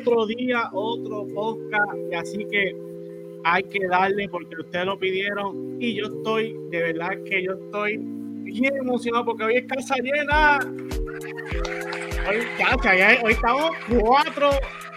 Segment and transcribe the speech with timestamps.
[0.00, 1.96] Otro día, otro podcast.
[2.10, 2.74] Y así que
[3.44, 5.76] hay que darle porque ustedes lo pidieron.
[5.78, 10.58] Y yo estoy, de verdad que yo estoy bien emocionado porque hoy es casa llena.
[12.28, 12.36] Hoy,
[13.24, 14.50] hoy estamos cuatro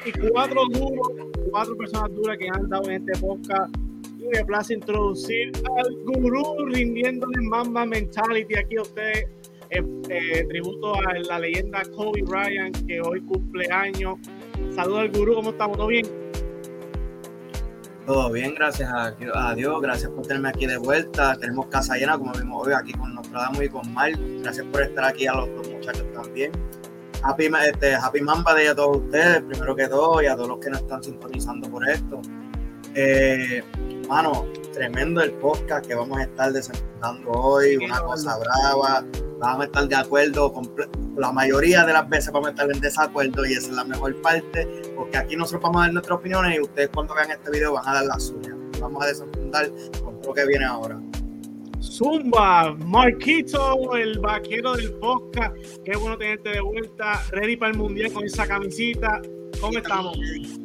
[0.06, 1.10] y cuatro duros,
[1.52, 3.76] cuatro personas duras que han dado en este podcast.
[4.18, 9.28] Y me place introducir al gurú rindiéndole Mamba Mentality aquí a ustedes
[9.70, 14.20] eh, tributo a la leyenda Kobe Bryant, que hoy cumple años.
[14.76, 15.78] Saludos al gurú, ¿cómo estamos?
[15.78, 16.06] ¿Todo bien?
[18.06, 21.38] Todo bien, gracias a, Dios, gracias por tenerme aquí de vuelta.
[21.38, 24.14] Tenemos casa llena, como vimos hoy, aquí con Nostradamus y con Mal.
[24.42, 26.52] Gracias por estar aquí a los dos muchachos también.
[27.24, 30.60] Happy, este, happy Mamba de a todos ustedes, primero que todo, y a todos los
[30.60, 32.20] que nos están sintonizando por esto.
[32.94, 33.64] Eh,
[34.10, 39.06] mano, tremendo el podcast que vamos a estar desarrollando hoy, una cosa brava
[39.44, 40.70] vamos a estar de acuerdo, con,
[41.18, 44.20] la mayoría de las veces vamos a estar en desacuerdo y esa es la mejor
[44.22, 47.74] parte, porque aquí nosotros vamos a dar nuestras opiniones y ustedes cuando vean este video
[47.74, 48.56] van a dar la suya.
[48.80, 49.70] Vamos a desenfundar
[50.04, 51.00] con lo que viene ahora.
[51.82, 55.56] Zumba, Marquito, el vaquero del podcast.
[55.86, 59.22] Qué bueno tenerte de vuelta, ready para el mundial con esa camisita.
[59.60, 60.18] ¿Cómo estamos?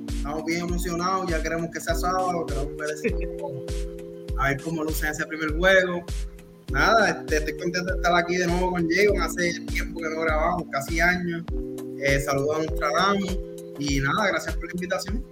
[0.09, 2.89] Estamos bien emocionados, ya queremos que sea sábado, queremos ver
[4.39, 6.05] a ver cómo luce ese primer juego
[6.72, 9.20] nada, este, estoy contento de estar aquí de nuevo con Jason.
[9.20, 11.42] Hace tiempo que no grabamos, casi años.
[12.00, 13.38] Eh, saludos a Nostradamus
[13.78, 15.24] y nada, gracias por la invitación.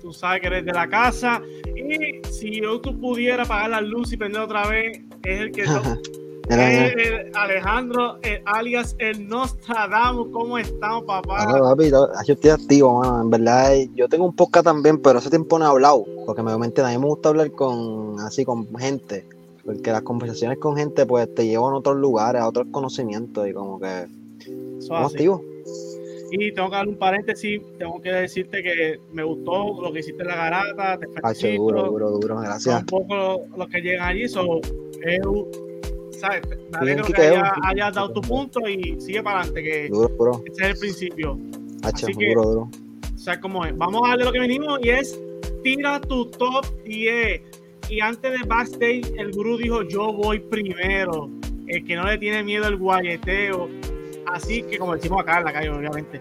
[0.00, 1.40] Tú sabes que eres de la casa
[1.74, 5.64] y si yo tú pudiera apagar la luz y prender otra vez, es el que...
[7.34, 11.46] Alejandro, alias el Nostradamus, ¿cómo estamos, papá?
[11.46, 13.22] papi, yo estoy activo, mano.
[13.22, 16.52] En verdad, yo tengo un podcast también, pero hace tiempo no he hablado, porque me
[16.52, 19.26] comenté, a mí me gusta hablar con así con gente
[19.64, 23.52] porque las conversaciones con gente pues te llevan a otros lugares, a otros conocimientos y
[23.52, 24.06] como que
[24.80, 25.40] somos activos.
[26.30, 30.22] Y tengo que dar un paréntesis, tengo que decirte que me gustó lo que hiciste
[30.22, 32.80] en la garata, te Ay, seguro, duro, duro, gracias.
[32.80, 35.20] Un poco los que llegan allí, so, es,
[36.18, 36.42] ¿sabes?
[36.72, 40.68] Me alegro que haya, hayas dado tu punto y sigue para adelante, que ese es
[40.68, 41.38] el principio.
[41.82, 42.70] Así que, duro, duro.
[43.14, 43.76] O sea, como es.
[43.76, 45.18] Vamos a darle lo que venimos y es
[45.62, 47.40] tira tu top 10
[47.88, 51.30] y antes de backstage, el gurú dijo: Yo voy primero.
[51.66, 53.68] El que no le tiene miedo al guayeteo.
[54.26, 56.20] Así que, como decimos acá en la calle, obviamente.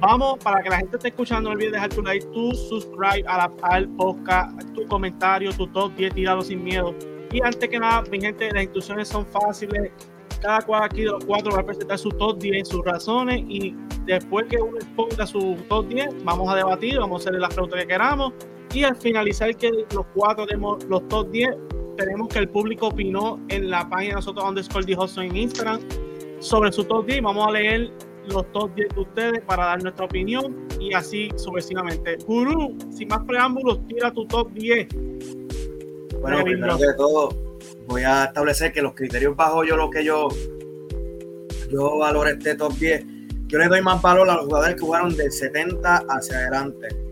[0.00, 3.38] Vamos, para que la gente esté escuchando, no olvides dejar tu like, tu subscribe a
[3.38, 6.94] la, al podcast, tu comentario, tu top 10 tirado sin miedo.
[7.30, 9.92] Y antes que nada, mi gente, las instrucciones son fáciles.
[10.40, 13.44] Cada cual aquí de los cuatro va a presentar su top 10, sus razones.
[13.48, 17.54] Y después que uno exponga su top 10, vamos a debatir, vamos a hacerle las
[17.54, 18.32] preguntas que queramos
[18.72, 21.50] y al finalizar que los cuatro tenemos los top 10,
[21.96, 25.80] tenemos que el público opinó en la página de nosotros underscore en Instagram
[26.40, 27.22] sobre su top 10.
[27.22, 27.90] Vamos a leer
[28.28, 32.16] los top 10 de ustedes para dar nuestra opinión y así sucesivamente.
[32.26, 34.88] Guru, sin más preámbulos, tira tu top 10.
[36.20, 37.28] Bueno, primero que todo,
[37.86, 40.28] voy a establecer que los criterios bajo yo lo que yo
[41.70, 43.04] yo valoro este top 10.
[43.48, 47.11] Yo le doy más valor a los jugadores que jugaron del 70 hacia adelante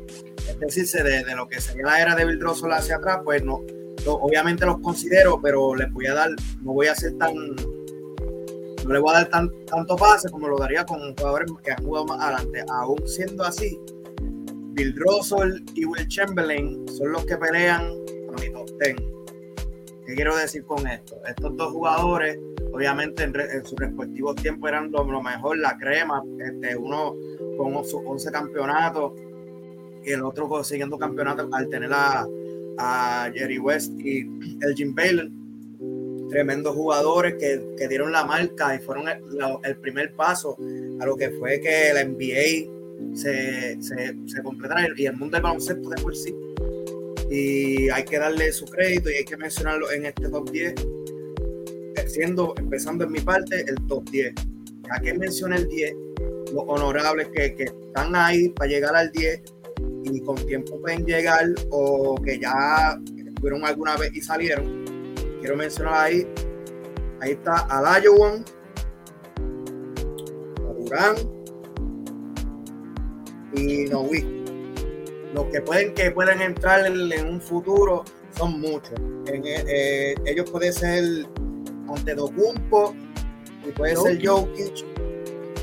[0.67, 3.61] decirse de, lo que sería la era de Bill Russell hacia atrás, pues no,
[4.07, 6.31] obviamente los considero, pero les voy a dar,
[6.63, 10.59] no voy a ser tan, no le voy a dar tan, tanto pase como lo
[10.59, 12.65] daría con jugadores que han jugado más adelante.
[12.71, 13.79] Aún siendo así,
[14.73, 18.97] Bill Russell y Will Chamberlain son los que pelean a mi top 10.
[20.07, 21.17] ¿Qué quiero decir con esto?
[21.27, 22.39] Estos dos jugadores,
[22.73, 23.35] obviamente en,
[23.65, 27.15] sus respectivos tiempos eran lo, mejor, la crema, este, uno
[27.57, 29.13] con 11 campeonatos
[30.05, 32.27] el otro consiguiendo campeonato al tener a,
[33.35, 34.21] Jerry West y
[34.63, 35.29] el Jim Baylor.
[36.31, 40.57] Tremendos jugadores que, dieron la marca y fueron el, primer paso
[40.99, 45.91] a lo que fue que la NBA se, se, completara y el mundo del baloncesto
[45.91, 46.35] de por sí.
[47.31, 50.75] Y hay que darle su crédito y hay que mencionarlo en este top 10.
[52.07, 54.35] Siendo, empezando en mi parte, el top 10.
[54.89, 55.95] Ya que mencioné el 10,
[56.55, 59.43] los honorables que, que están ahí para llegar al 10
[60.05, 64.85] y con tiempo pueden llegar o que ya estuvieron alguna vez y salieron.
[65.41, 66.27] Quiero mencionar ahí,
[67.21, 68.45] ahí está Alajuwon,
[70.79, 71.17] Durán
[73.55, 74.41] y Nowi.
[75.35, 78.05] Los que pueden que pueden entrar en, un futuro
[78.37, 78.99] son muchos.
[79.27, 81.05] En, eh, eh, ellos pueden ser
[81.89, 82.95] Antetokounmpo
[83.67, 84.85] y puede ser Jokic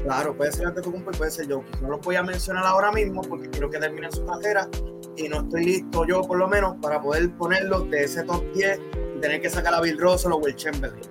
[0.08, 1.62] Claro, puede ser tu y puede ser yo.
[1.82, 4.70] No los voy a mencionar ahora mismo porque quiero que terminen su carrera
[5.18, 8.80] y no estoy listo yo, por lo menos, para poder ponerlos de ese top 10
[9.18, 11.04] y tener que sacar a Bill Russell o Will Chamberlain.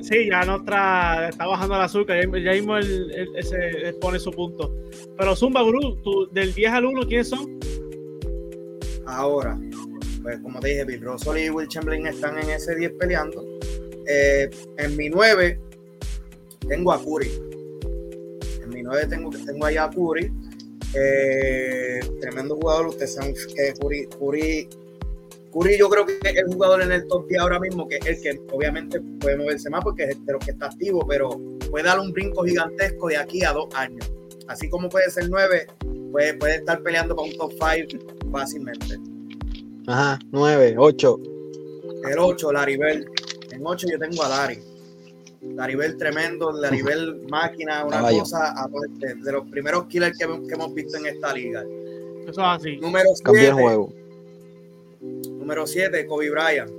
[0.00, 4.74] Sí, ya nuestra está bajando el azúcar, ya, mismo él, él pone su punto.
[5.18, 7.60] Pero Zumba, Guru, tú, del 10 al 1, ¿quiénes son?
[9.04, 9.58] Ahora,
[10.22, 13.55] pues como te dije, Bill Russell y Will Chamberlain están en ese 10 peleando.
[14.08, 15.60] Eh, en mi 9
[16.68, 17.30] tengo a Curry.
[18.62, 20.32] En mi 9 tengo, tengo allá a Curry.
[20.94, 22.88] Eh, tremendo jugador.
[22.88, 24.68] Ustedes saben que Curry, Curry,
[25.52, 28.06] Curry yo creo que es el jugador en el top 10 ahora mismo, que es
[28.06, 31.30] el que obviamente puede moverse más porque es de los que está activo, pero
[31.70, 34.10] puede dar un brinco gigantesco de aquí a dos años.
[34.48, 35.66] Así como puede ser 9,
[36.12, 38.96] puede, puede estar peleando para un top 5 fácilmente.
[39.88, 41.20] Ajá, 9, 8.
[42.10, 43.06] El 8, Laribel.
[43.56, 44.58] En 8 yo tengo a Larry.
[45.42, 48.20] Laribel tremendo, Laribel máquina, una Caballo.
[48.20, 51.62] cosa aparte, de los primeros killers que, hemos- que hemos visto en esta liga.
[52.22, 52.76] Eso es así.
[52.78, 53.92] Número Cambió el 7, juego.
[55.38, 56.70] número 7, Kobe Bryant.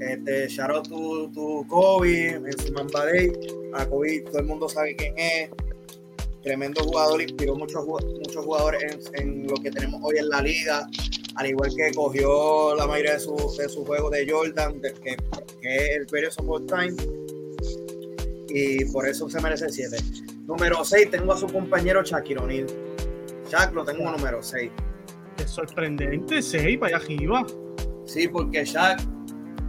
[0.00, 3.32] Este, out to, to Kobe en su Mamba Day.
[3.74, 5.50] A Kobe todo el mundo sabe quién es.
[6.42, 10.86] Tremendo jugador, inspiró muchos, muchos jugadores en, en lo que tenemos hoy en la liga.
[11.36, 15.16] Al igual que cogió la mayoría de su, de su juego de Jordan, de- que,
[15.60, 16.94] que es el of All Time.
[18.48, 19.96] Y por eso se merece 7.
[20.46, 22.66] Número 6, tengo a su compañero Shaquille O'Neal.
[23.50, 24.70] Shaq lo tengo número 6.
[25.38, 27.44] Es sorprendente, 6 para allá arriba.
[28.06, 29.00] Sí, porque Shaq,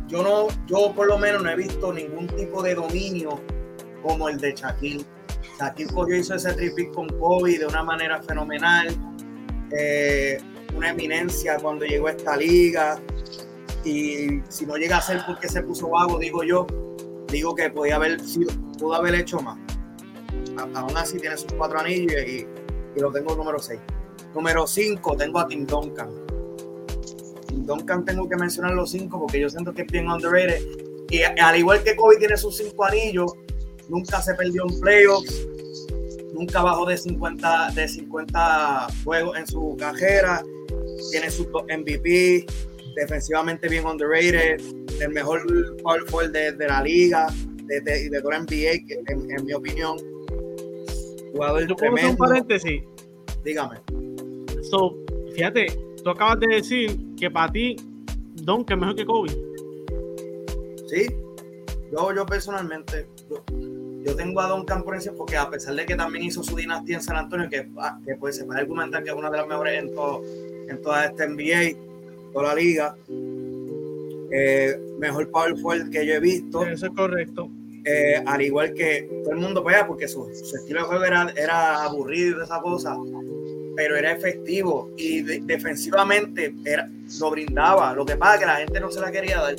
[0.08, 3.42] yo no, yo por lo menos no he visto ningún tipo de dominio
[4.04, 5.04] como el de Shaquille.
[5.60, 8.88] Shaquille cogió hizo ese tripit con Kobe de una manera fenomenal.
[9.72, 10.38] Eh,
[10.76, 13.00] una eminencia cuando llegó a esta liga.
[13.84, 16.66] Y si no llega a ser porque se puso vago, digo yo,
[17.32, 19.60] digo que podía haber sido, pudo haber hecho más.
[20.74, 22.48] Aún así tiene sus cuatro anillos y,
[22.96, 23.80] y lo tengo número 6.
[24.34, 26.10] Número 5 tengo a Tim Duncan.
[27.48, 30.62] Tim Duncan tengo que mencionar los cinco porque yo siento que es bien underrated.
[31.10, 33.34] Y al igual que Kobe tiene sus cinco anillos,
[33.88, 35.48] nunca se perdió en playoffs,
[36.34, 40.44] nunca bajó de 50, de 50 juegos en su cajera,
[41.12, 42.46] tiene sus dos MVP,
[42.96, 44.60] defensivamente bien underrated,
[45.02, 45.42] el mejor
[45.84, 47.28] power forward de, de la liga,
[47.66, 49.98] de, de, de toda la NBA, que en, en mi opinión.
[51.34, 52.18] Jugador Yo hacer un tremendo.
[52.18, 52.82] paréntesis.
[53.44, 53.80] Dígame.
[54.70, 54.96] So,
[55.36, 55.68] fíjate,
[56.04, 57.76] tú acabas de decir que para ti,
[58.36, 59.30] Don, que es mejor que Kobe.
[60.88, 61.08] Sí,
[61.92, 63.44] yo, yo personalmente, yo,
[64.04, 66.98] yo tengo a Duncan por encima porque a pesar de que también hizo su dinastía
[66.98, 69.48] en San Antonio, que, ah, que pues, se puede argumentar que es una de las
[69.48, 70.22] mejores en, todo,
[70.70, 71.78] en toda esta NBA,
[72.34, 72.96] toda la liga,
[74.32, 77.50] eh, mejor power forward que yo he visto, Eso es correcto.
[77.86, 81.34] eh, al igual que todo el mundo, pues, porque su, su estilo de juego era,
[81.38, 82.98] era aburrido y esa cosa,
[83.76, 86.90] pero era efectivo y de- defensivamente era,
[87.20, 87.94] lo brindaba.
[87.94, 89.56] Lo que pasa es que la gente no se la quería dar,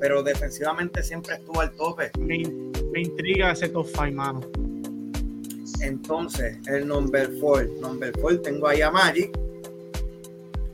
[0.00, 2.10] pero defensivamente siempre estuvo al tope.
[2.18, 2.42] Me,
[2.92, 4.40] me intriga ese top 5, mano.
[5.80, 9.30] Entonces, el number 4, number 4 tengo ahí a Magic.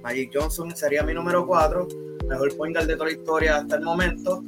[0.02, 1.88] Magic Johnson sería mi número 4,
[2.28, 4.44] mejor point guard de toda la historia hasta el momento.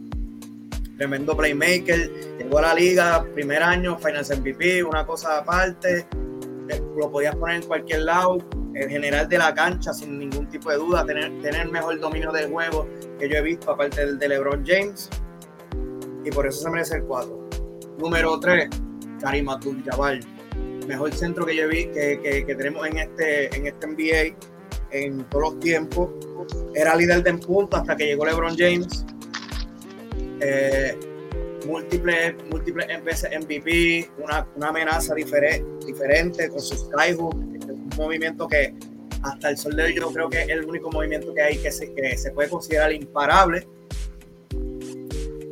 [0.96, 6.06] Tremendo playmaker, llegó a la liga, primer año, Finance MVP, una cosa aparte.
[6.68, 8.38] Eh, Lo podías poner en cualquier lado,
[8.75, 12.50] el general de la cancha sin ningún tipo de duda, tener, tener mejor dominio del
[12.50, 12.86] juego
[13.18, 15.08] que yo he visto, aparte del de LeBron James.
[16.25, 17.48] Y por eso se merece el 4.
[17.98, 18.68] Número 3,
[19.20, 20.20] Karim Abdul-Jabbar
[20.90, 24.36] mejor centro que yo vi que, que, que tenemos en este, en este NBA
[24.92, 26.09] en todos los tiempos.
[26.75, 29.04] Era líder de en punto hasta que llegó LeBron James.
[30.40, 30.97] Eh,
[31.66, 38.75] múltiples, múltiples veces MVP, una, una amenaza difere- diferente con sus skyhook, un movimiento que
[39.23, 41.70] hasta el sol de hoy yo creo que es el único movimiento que hay que
[41.70, 43.66] se, que se puede considerar imparable.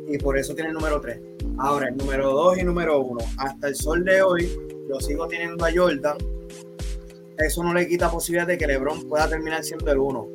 [0.07, 1.19] Y por eso tiene el número 3.
[1.59, 3.19] Ahora, el número 2 y número 1.
[3.37, 4.49] Hasta el sol de hoy,
[4.89, 6.17] yo sigo teniendo a Jordan.
[7.39, 10.27] Eso no le quita posibilidad de que LeBron pueda terminar siendo el 1.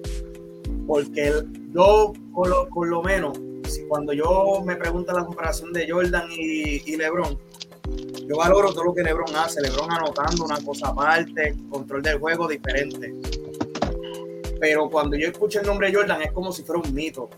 [0.87, 5.73] Porque el- yo, por lo, por lo menos, si cuando yo me preguntan la comparación
[5.73, 7.39] de Jordan y, y LeBron,
[8.27, 9.61] yo valoro todo lo que LeBron hace.
[9.61, 13.15] LeBron anotando una cosa aparte, control del juego diferente.
[14.61, 17.29] Pero cuando yo escucho el nombre Jordan es como si fuera un mito.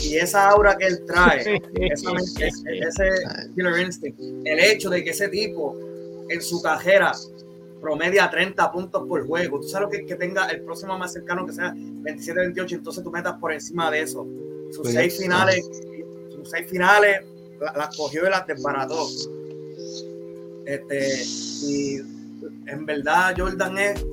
[0.00, 3.08] Y esa aura que él trae, esa- ese, ese
[3.54, 5.76] killer instinct, el hecho de que ese tipo
[6.28, 7.12] en su cajera
[7.86, 11.46] promedia 30 puntos por juego, tú sabes lo que, que tenga el próximo más cercano
[11.46, 14.26] que sea 27-28, entonces tú metas por encima de eso.
[14.72, 15.64] Sus Pues, seis finales,
[16.34, 17.20] sus seis finales
[17.60, 19.06] la- las cogió y las desbarató.
[20.64, 21.22] Este,
[21.62, 21.98] y
[22.66, 24.04] en verdad Jordan es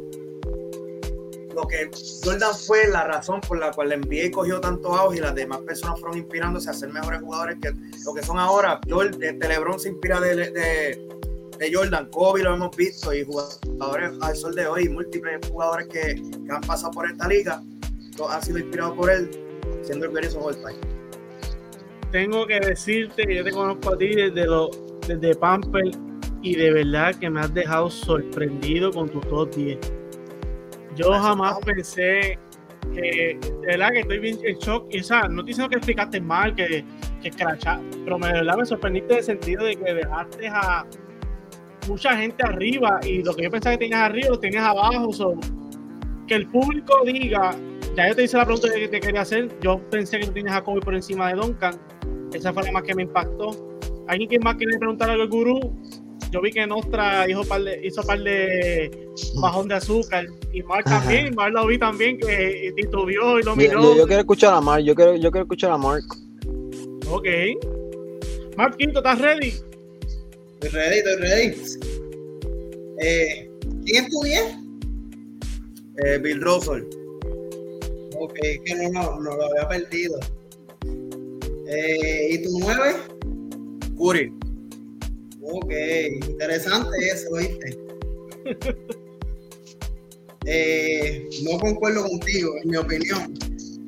[1.55, 1.89] lo que
[2.23, 5.59] Jordan fue la razón por la cual la NBA cogió tanto auge y las demás
[5.61, 7.71] personas fueron inspirándose a ser mejores jugadores que
[8.05, 8.79] lo que son ahora.
[8.87, 11.07] Jordan, este LeBron se inspira de, de,
[11.63, 16.15] de, Jordan, Kobe lo hemos visto y jugadores al sol de hoy, múltiples jugadores que,
[16.15, 17.61] que han pasado por esta liga,
[18.15, 19.29] todos han sido inspirados por él,
[19.81, 20.79] siendo el of all time.
[22.11, 24.69] Tengo que decirte que yo te conozco a ti desde, lo,
[25.07, 25.85] desde Pamper
[26.41, 29.79] y de verdad que me has dejado sorprendido con tu top 10
[30.95, 32.37] yo jamás pensé
[32.93, 34.87] que, de verdad que estoy bien en shock.
[34.91, 36.85] Y, o sea, no te diciendo que explicaste mal, que,
[37.21, 37.31] que
[38.05, 40.85] pero de verdad me sorprendiste en el sentido de que dejaste a
[41.87, 45.11] mucha gente arriba y lo que yo pensaba que tenías arriba lo tenías abajo.
[46.27, 47.55] que el público diga,
[47.95, 50.53] ya yo te hice la pregunta que te quería hacer, yo pensé que tú tienes
[50.53, 51.75] a Kobe por encima de Duncan.
[52.33, 53.51] Esa fue la más que me impactó.
[54.07, 55.59] ¿Alguien que más quiere preguntar algo al gurú?
[56.33, 60.83] yo vi que Nostra hizo par de, hizo par de bajón de azúcar y Mark
[60.85, 63.79] también, Mark lo vi también que titubió y lo miró.
[63.79, 66.03] Yo, yo, quiero escuchar a Mark, yo quiero, yo quiero escuchar a Mark.
[67.07, 67.27] Ok.
[68.57, 69.53] Mark Quinto, ¿estás ready?
[70.63, 71.55] Estoy ready, estoy ready.
[73.01, 73.51] Eh,
[73.83, 74.43] ¿Quién es tu 10?
[75.97, 76.83] Eh, Bill Russell.
[78.17, 80.17] Ok, que no, no, no lo había perdido.
[81.67, 82.95] Eh, ¿Y tu 9?
[83.97, 84.33] Curry.
[85.41, 85.73] Ok,
[86.29, 87.77] interesante eso, ¿viste?
[90.45, 93.33] eh, no concuerdo contigo, en mi opinión.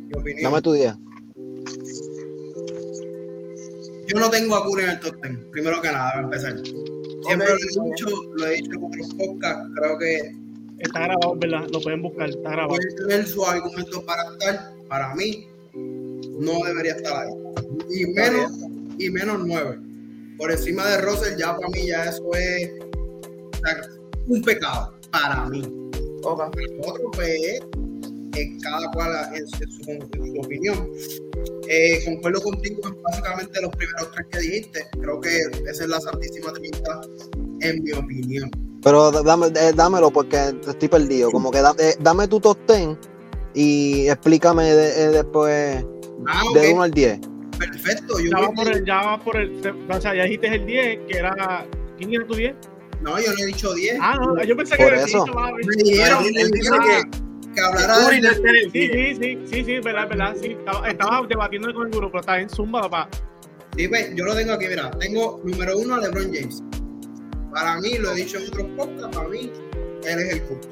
[0.10, 0.44] Mi opinión.
[0.44, 1.00] Dame tu día.
[4.16, 6.58] Yo no tengo a Curry en el top 10, primero que nada, para empezar.
[6.64, 8.08] Siempre lo he dicho,
[8.38, 10.36] lo he dicho con los podcasts, creo que.
[10.80, 11.68] Está grabado, ¿verdad?
[11.74, 12.70] Lo pueden buscar, está grabado.
[12.70, 17.34] Puede tener su argumento para estar, para mí, no debería estar ahí.
[17.90, 18.54] Y menos,
[18.98, 19.80] y menos 9
[20.38, 22.72] por encima de Russell, ya para mí ya eso es
[24.28, 25.62] un pecado, para mí.
[26.24, 26.66] Okay.
[26.88, 27.60] Otro pues
[28.62, 30.90] cada cual en su, opinión.
[31.68, 34.88] Eh, concuerdo contigo en básicamente los primeros tres que dijiste.
[35.00, 37.02] Creo que esa es la Santísima Trinidad,
[37.62, 38.52] en mi opinión.
[38.84, 41.32] Pero dame, eh, dámelo porque estoy perdido.
[41.32, 42.98] Como que eh, dame tu top ten
[43.54, 45.84] y explícame después
[46.28, 47.20] ah, de 1 al 10.
[47.58, 48.20] Perfecto.
[48.20, 49.86] Yo ya, va por el, ya va por el.
[49.90, 51.66] O sea, ya dijiste el 10, que era.
[51.98, 52.56] ¿Quién era tu 10?
[53.02, 53.98] No, yo no he dicho 10.
[54.02, 55.26] Ah, no, yo pensé por que eso.
[55.26, 57.25] Me dijeron, que,
[57.56, 58.70] que hablara de.
[58.72, 60.36] Sí, sí, sí, sí, sí, verdad, verdad.
[60.40, 63.10] Sí, estaba, estaba debatiendo con el grupo, pero está en Zumba, papá.
[63.76, 64.92] Sí, pues, yo lo tengo aquí, mira.
[64.92, 66.64] Tengo número uno a LeBron James.
[67.52, 69.52] Para mí, lo he dicho en otros podcasts, para mí,
[70.04, 70.68] él es el punto.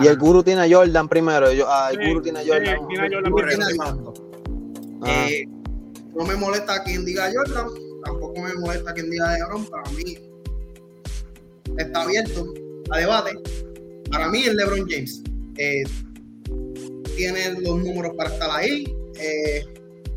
[0.00, 1.50] Y el guru tiene a Jordan primero.
[1.52, 2.76] Yo, ah, el guru tiene a Jordan.
[2.76, 4.14] Sí, tiene a Jordan primero.
[5.02, 5.26] Ah.
[5.30, 5.46] Eh,
[6.14, 7.68] no me molesta quien diga Jordan,
[8.04, 9.66] tampoco me molesta quien diga LeBron.
[9.66, 10.18] Para mí
[11.78, 12.52] está abierto
[12.90, 13.38] a debate.
[14.10, 15.22] Para mí, el LeBron James
[15.58, 15.82] eh,
[17.18, 18.96] tiene los números para estar ahí.
[19.18, 19.64] Eh,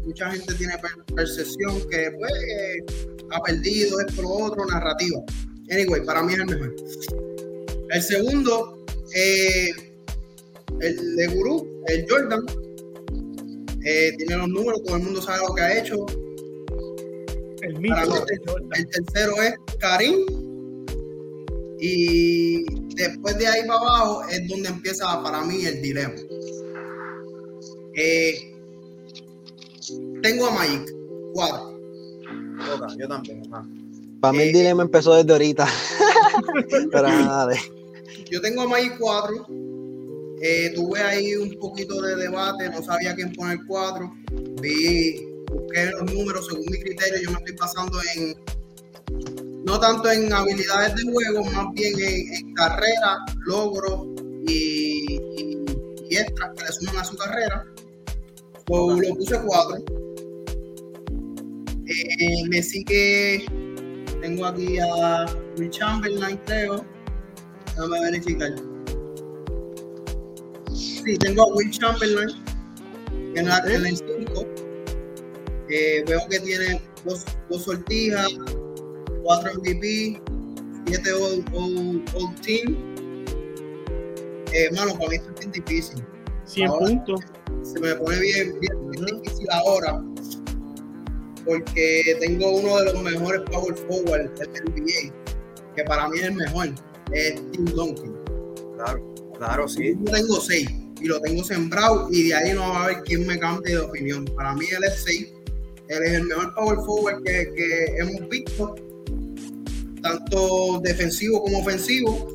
[0.06, 0.74] mucha gente tiene
[1.16, 2.34] percepción que pues,
[3.32, 5.20] ha perdido esto, lo otro, narrativa.
[5.72, 6.76] Anyway, para mí es el mejor.
[7.90, 9.72] El segundo, eh,
[10.80, 12.46] el de Guru, el Jordan,
[13.84, 16.06] eh, tiene los números, todo el mundo sabe lo que ha hecho.
[17.64, 20.26] El, el, tercero es Karim.
[21.80, 22.64] Y
[22.96, 26.14] después de ahí para abajo es donde empieza para mí el dilema.
[27.96, 28.56] Eh,
[30.22, 30.92] tengo a Mike,
[31.34, 31.80] cuatro.
[32.98, 33.44] yo también.
[34.20, 35.68] Para mí el eh, dilema empezó desde ahorita.
[36.92, 37.54] Pero nada.
[38.30, 39.48] Yo tengo a Mike 4
[40.44, 44.12] eh, tuve ahí un poquito de debate, no sabía quién poner cuatro.
[44.60, 47.22] Vi, busqué los números según mi criterio.
[47.22, 48.36] Yo me estoy pasando en,
[49.64, 54.08] no tanto en habilidades de juego, más bien en, carrera, logros
[54.48, 55.20] y,
[56.10, 57.71] y, extras que le suman a su carrera.
[58.72, 59.84] Lo puse cuatro.
[61.88, 63.46] Eh, me sigue,
[64.22, 65.26] tengo aquí a
[65.58, 66.86] Will Chamberlain, creo.
[67.66, 68.56] Déjame verificar.
[70.74, 72.30] Sí, tengo a Will Chamberlain
[73.36, 74.48] en, la, en el 5.
[75.70, 78.30] Eh, veo que tiene dos, dos sortijas,
[79.24, 80.22] cuatro MVP,
[80.88, 81.44] siete All,
[82.14, 82.78] all, Team.
[84.54, 86.04] Eh, mano, para mí esto es bien difícil.
[86.46, 87.22] 100 puntos.
[87.64, 90.02] Se me pone bien, bien, difícil ahora
[91.46, 95.14] porque tengo uno de los mejores power forward del NBA,
[95.76, 96.70] que para mí es el mejor,
[97.12, 98.16] es Tim Duncan.
[98.76, 99.96] Claro, claro, sí.
[100.06, 100.70] Yo tengo seis
[101.02, 103.80] y lo tengo sembrado y de ahí no va a haber quien me cambie de
[103.80, 104.26] opinión.
[104.36, 105.34] Para mí él es 6.
[105.88, 108.76] Él es el mejor power forward que, que hemos visto,
[110.02, 112.34] tanto defensivo como ofensivo.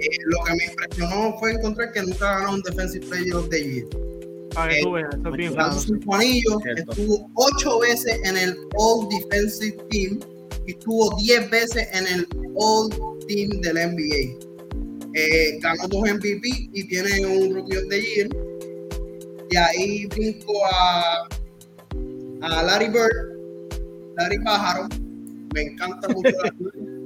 [0.00, 3.62] Eh, lo que me impresionó fue encontrar que nunca ganó un Defensive Player of the
[3.64, 3.86] Year.
[4.54, 5.54] Para que Eh, tú eso es bien
[6.12, 6.92] anillos, Cierto.
[6.92, 10.20] estuvo ocho veces en el All Defensive Team
[10.66, 12.26] y estuvo diez veces en el
[12.56, 12.88] All
[13.28, 14.46] Team del NBA.
[15.14, 18.28] Eh, ganó dos MVP y tiene un Rookie of the Year.
[19.50, 21.28] De ahí brinco a,
[22.42, 23.78] a Larry Bird,
[24.16, 24.88] Larry Pájaro.
[25.54, 26.56] Me encanta mucho Larry.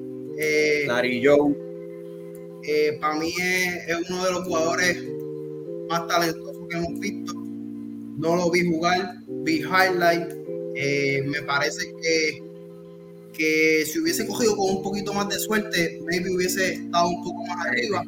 [0.42, 1.54] Eh, Larry Joe.
[2.62, 5.02] Eh, para mí es, uno de los jugadores
[5.88, 7.34] más talentosos que hemos visto.
[7.34, 10.32] No lo vi jugar, vi highlight.
[10.76, 12.42] Eh, me parece que,
[13.32, 17.44] que si hubiese cogido con un poquito más de suerte, maybe hubiese estado un poco
[17.46, 18.04] más arriba.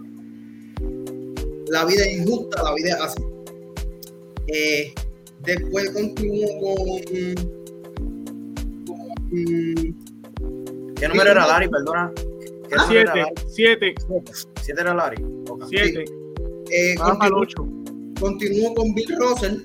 [1.69, 3.23] La vida es injusta, la vida es así.
[4.49, 4.93] Eh,
[5.45, 6.77] después continúo con,
[8.87, 9.13] con
[10.97, 11.69] ¿Qué número era Larry?
[11.69, 12.13] Perdona.
[12.73, 13.13] ¿Qué número era
[13.49, 13.95] Siete, siete,
[14.63, 15.23] ¿Siete era Larry?
[15.49, 15.65] Ok.
[15.69, 16.05] siete.
[16.71, 18.15] eh, para el continúo-.
[18.21, 19.57] Continúo con Bill Russell.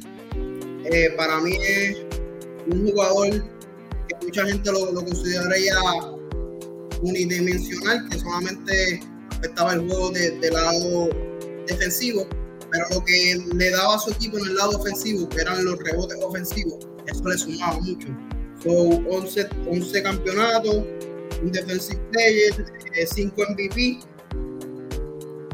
[0.91, 1.97] Eh, para mí es
[2.71, 5.75] un jugador que mucha gente lo, lo consideraría
[7.01, 8.99] unidimensional, que solamente
[9.37, 11.09] afectaba el juego de- del lado
[11.67, 12.27] defensivo,
[12.71, 15.77] pero lo que le daba a su equipo en el lado ofensivo, que eran los
[15.79, 18.07] rebotes ofensivos, eso le sumaba mucho.
[18.63, 20.83] So, 11, 11 campeonatos,
[21.41, 22.65] un defensive player,
[23.05, 23.99] 5 MVP.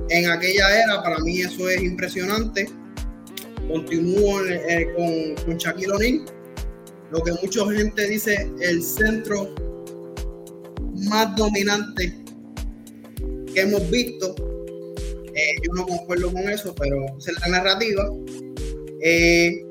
[0.10, 2.70] En aquella era, para mí eso es impresionante.
[3.68, 6.26] Continúo eh, con, con Shaquille O'Neal,
[7.12, 9.54] lo que mucha gente dice el centro
[10.94, 12.14] más dominante
[13.54, 14.36] que hemos visto.
[15.36, 18.10] Eh, yo no concuerdo con eso, pero es la narrativa.
[19.02, 19.66] Eh,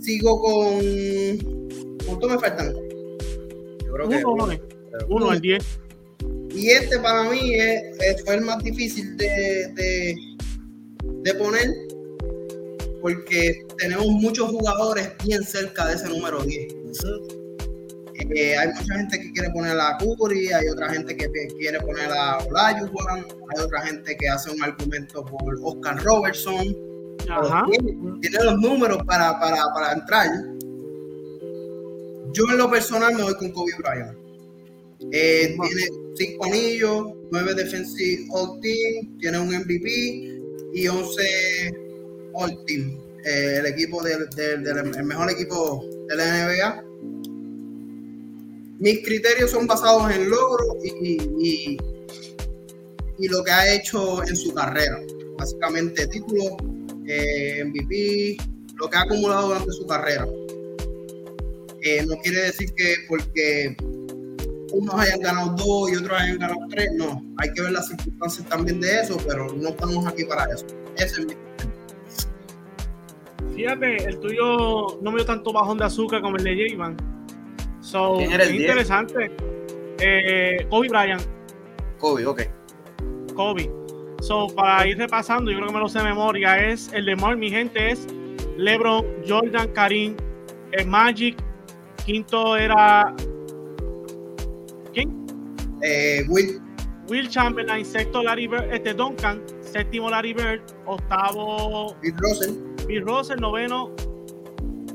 [0.00, 1.96] sigo con.
[2.06, 2.85] ¿Cuánto me faltan?
[3.96, 4.24] Creo que.
[4.24, 4.60] Uno, eh.
[5.08, 5.64] uno, el diez.
[6.50, 10.14] Y este para mí es, es- fue el más difícil de, de,
[11.22, 11.68] de poner
[13.02, 16.72] porque tenemos muchos jugadores bien cerca de ese número 10.
[18.34, 21.28] Eh, hay mucha gente que quiere poner a Curry, hay otra gente que
[21.58, 26.74] quiere poner a Olajuwon, hay otra gente que hace un argumento por Oscar Robertson.
[27.28, 27.64] Ajá.
[27.70, 30.28] Tiene, tiene los números para, para, para entrar.
[32.36, 34.18] Yo en lo personal me voy con Kobe Bryant.
[35.10, 35.82] Eh, tiene
[36.16, 40.38] cinco anillos, nueve defensive all team, tiene un MVP
[40.74, 41.74] y 11
[42.34, 42.98] all team.
[43.24, 46.84] Eh, el equipo del, del- del- el mejor equipo de la NBA.
[48.80, 51.78] Mis criterios son basados en logros y, y-
[53.18, 55.00] y lo que ha hecho en su carrera.
[55.38, 56.52] Básicamente títulos,
[57.06, 58.36] eh, MVP,
[58.74, 60.26] lo que ha acumulado durante su carrera.
[61.86, 63.76] Eh, no quiere decir que porque
[64.72, 67.22] unos hayan ganado dos y otros hayan ganado tres, no.
[67.38, 70.66] Hay que ver las circunstancias también de eso, pero no estamos aquí para eso.
[70.96, 71.34] Ese es mi
[73.54, 76.96] Fíjate, el tuyo no me dio tanto bajón de azúcar como el de J-Man.
[77.80, 78.62] So, ¿Quién era el es 10?
[78.68, 79.30] interesante.
[80.00, 81.22] Eh, Kobe Bryant,
[81.98, 82.42] Kobe, ok.
[83.36, 83.70] Kobe.
[84.22, 87.14] So, para ir repasando, yo creo que me lo sé de memoria, es el de
[87.14, 88.08] Mark, mi gente, es
[88.56, 90.16] LeBron, Jordan, Karim,
[90.72, 91.45] el Magic,
[92.06, 93.12] quinto era
[94.94, 95.26] ¿quién?
[95.82, 96.60] eh, Will,
[97.08, 102.54] Will Chamberlain, sexto Larry Bird, este Duncan, séptimo Larry Bird, octavo Bill Russell.
[102.86, 103.90] Bill Russell, noveno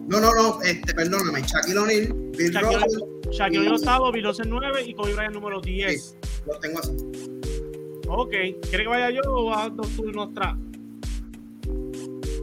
[0.08, 4.48] No, no, no, este, perdóname, Shaquille O'Neal, Bill Shaquille Russell, Shaquille O'Neal octavo, Bill Russell
[4.50, 6.18] nueve y Kobe Bryant número 10.
[6.48, 6.92] lo tengo así.
[8.08, 10.58] Ok, ¿quieres que vaya yo o vas tú nuestra?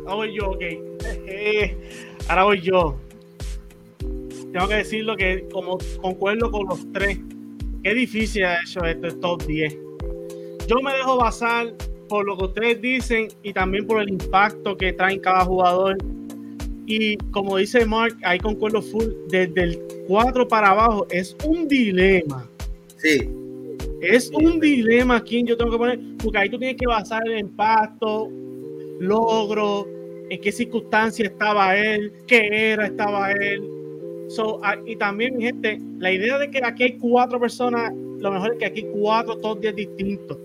[0.07, 0.63] Ahora voy yo, ok.
[2.29, 2.99] Ahora voy yo.
[4.53, 7.19] Tengo que decirlo que como concuerdo con los tres,
[7.83, 9.77] qué difícil ha hecho este top 10.
[10.67, 11.75] Yo me dejo basar
[12.09, 15.97] por lo que ustedes dicen y también por el impacto que traen cada jugador.
[16.87, 22.49] Y como dice Mark, ahí concuerdo full, desde el 4 para abajo es un dilema.
[22.97, 23.29] Sí.
[24.01, 27.41] Es un dilema quién yo tengo que poner, porque ahí tú tienes que basar el
[27.41, 28.31] impacto,
[29.01, 29.87] logro,
[30.31, 33.78] en qué circunstancia estaba él, qué era estaba él.
[34.29, 38.31] So, ah, y también, mi gente, la idea de que aquí hay cuatro personas, lo
[38.31, 40.39] mejor es que aquí cuatro top 10 distintos.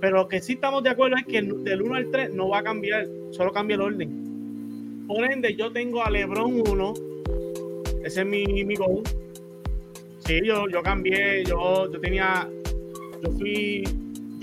[0.00, 2.58] Pero lo que sí estamos de acuerdo es que del 1 al 3 no va
[2.58, 5.04] a cambiar, solo cambia el orden.
[5.06, 6.94] Por ende, yo tengo a LeBron 1,
[8.04, 8.74] ese es mi, mi.
[10.18, 12.48] Sí, yo, yo cambié, yo, yo tenía,
[13.22, 13.84] yo fui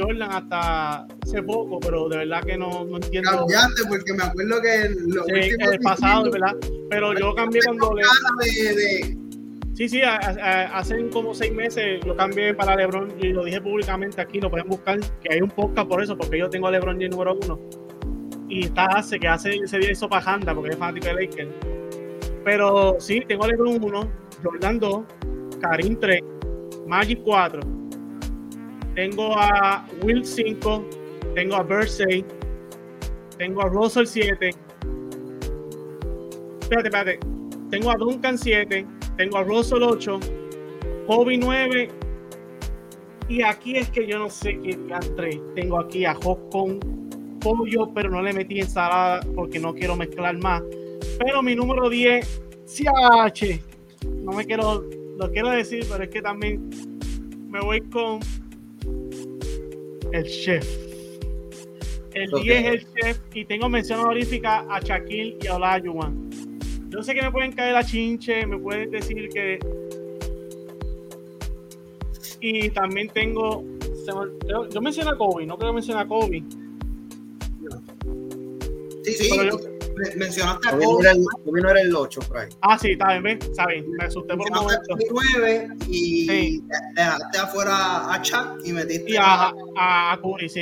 [0.02, 3.32] Jordan hasta hace poco, pero de verdad que no, no entiendo.
[3.32, 6.56] Cambiaste porque me acuerdo que lo Sí, el pasado, verdad.
[6.90, 9.22] Pero yo cambié cuando le, de, de,
[9.74, 14.40] Sí, sí, hace como seis meses lo cambié para LeBron y lo dije públicamente aquí,
[14.40, 17.12] lo pueden buscar, que hay un podcast por eso, porque yo tengo a LeBron James
[17.12, 17.60] número uno.
[18.50, 21.50] Y está hace que hace ese día hizo pajanda porque es fanático de Lakers.
[22.44, 24.12] Pero sí, tengo a LeBron 1,
[24.44, 25.04] Jordan 2,
[25.62, 26.22] Karim 3,
[26.86, 27.62] Magic 4,
[28.96, 30.86] tengo a Will 5,
[31.36, 32.26] tengo a Bird 6,
[33.38, 34.50] tengo a Russell 7.
[36.62, 37.20] Espérate, espérate.
[37.70, 38.86] Tengo a Duncan 7,
[39.18, 40.20] tengo a Russell 8,
[41.08, 41.90] Kobe 9.
[43.30, 45.42] Y aquí es que yo no sé qué castre.
[45.56, 46.80] Tengo aquí a Hawk con
[47.40, 50.62] pollo, pero no le metí ensalada porque no quiero mezclar más.
[51.18, 53.60] Pero mi número 10, CH.
[54.24, 54.84] No me quiero,
[55.18, 56.70] lo quiero decir, pero es que también
[57.48, 58.20] me voy con
[60.14, 60.68] el chef.
[62.14, 66.30] El 10 es el chef y tengo mención honorífica a Shaquille y a Olajuwon.
[66.90, 69.60] Yo sé que me pueden caer a chinche, me pueden decir que.
[72.42, 73.64] Y también tengo.
[74.72, 76.44] Yo, menciono a Kobe, no creo que mencione a Kobe.
[79.04, 79.30] Sí, sí,
[80.16, 81.10] mencionaste a Kobe.
[81.44, 83.92] Kobe no era el 8, por Ah, sí, está bien, está bien.
[83.92, 84.98] Me asusté por un momento.
[85.36, 86.64] 9 y sí.
[86.96, 90.62] dejaste afuera a Chuck y metiste y a, a, Curry, sí.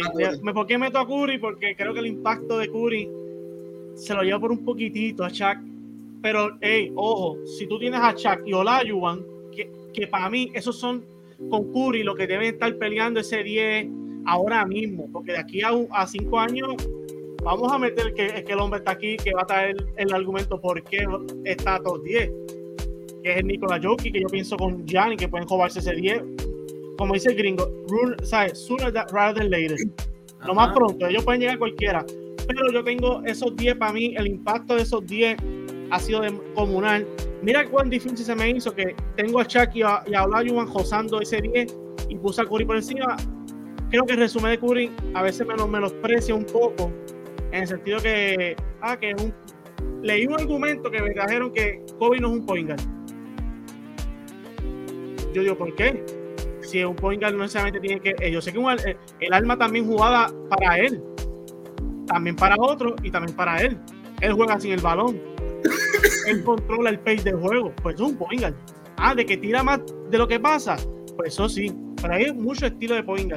[0.54, 1.38] ¿Por qué meto a Curry?
[1.38, 3.10] Porque creo que el impacto de Curry
[3.95, 5.58] se lo lleva por un poquitito a Chuck
[6.21, 9.25] pero, hey, ojo, si tú tienes a Chuck y Olajuwon,
[9.56, 11.06] que, que para mí esos son
[11.49, 13.88] con Curry lo que deben estar peleando ese 10
[14.25, 16.75] ahora mismo, porque de aquí a, a cinco años
[17.43, 20.60] vamos a meter que, que el hombre está aquí, que va a traer el, argumento
[20.60, 21.06] por qué
[21.45, 22.30] está a todos 10,
[23.23, 26.23] que es el Nikola Jokic, que yo pienso con Gianni, que pueden jugarse ese 10,
[26.97, 27.69] como dice el gringo,
[28.23, 28.60] ¿sabes?
[28.60, 29.78] sooner rather than later,
[30.45, 32.06] lo más pronto, ellos pueden llegar a cualquiera,
[32.47, 35.38] pero yo tengo esos 10 para mí, el impacto de esos 10
[35.91, 37.08] ha sido de, comunal.
[37.41, 40.67] Mira cuán difícil se me hizo que tengo a Chuck y a, y a Olajuwon
[40.67, 41.78] josando ese 10
[42.10, 43.15] y puse a Curry por encima.
[43.89, 46.91] Creo que el resumen de Curry a veces me lo menosprecia un poco,
[47.52, 49.34] en el sentido que, ah, que un,
[50.04, 52.72] leí un argumento que me trajeron que Kobe no es un point.
[55.34, 56.04] Yo digo, ¿por qué?
[56.62, 58.16] Si es un point no necesariamente tiene que...
[58.20, 61.04] Eh, yo sé que el, el alma también jugada para él,
[62.08, 63.78] también para otro y también para él.
[64.22, 65.30] Él juega sin el balón
[66.28, 67.74] él controla el pace del juego.
[67.82, 68.44] Pues es un point
[68.98, 70.76] Ah, de que tira más de lo que pasa.
[71.16, 71.74] Pues eso sí.
[72.02, 73.32] Pero hay mucho estilo de point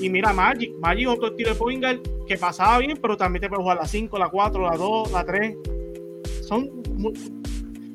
[0.00, 0.72] Y mira Magic.
[0.80, 1.84] Magic otro estilo de point
[2.26, 5.24] que pasaba bien, pero también te puede jugar la 5, la 4, la 2, la
[5.24, 5.56] 3.
[6.42, 6.82] Son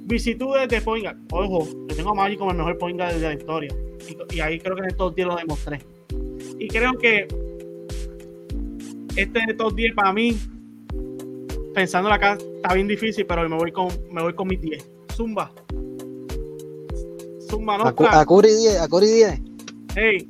[0.06, 3.74] visitudes de point Ojo, yo tengo a Magic como el mejor point de la historia.
[4.34, 5.80] Y, ahí creo que en estos días lo demostré.
[6.60, 7.28] Y creo que
[9.16, 10.38] este de estos 10 para mí
[11.74, 14.90] pensando acá está bien difícil, pero me voy con, me voy con mis 10.
[15.14, 15.52] Zumba.
[17.50, 17.84] Zumba, no.
[17.86, 19.42] A, Curry 10, a Curry 10.
[19.96, 20.30] Hey.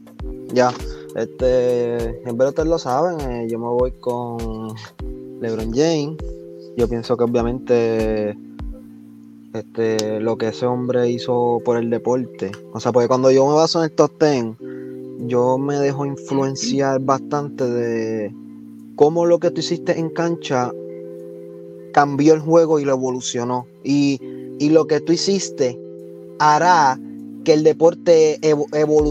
[0.54, 0.74] Ya.
[1.16, 4.74] Este, en verdad ustedes lo saben, eh, yo me voy con
[5.42, 6.18] LeBron James.
[6.78, 8.38] Yo pienso que obviamente
[9.54, 12.52] este, lo que ese hombre hizo por el deporte.
[12.74, 14.46] O sea, porque cuando yo me baso en el top 10,
[15.28, 18.34] yo me dejo influenciar bastante de
[18.96, 20.72] cómo lo que tú hiciste en cancha
[21.94, 23.68] cambió el juego y lo evolucionó.
[23.84, 24.20] Y,
[24.70, 25.78] lo que tú hiciste
[26.40, 26.98] hará
[27.44, 28.40] que el deporte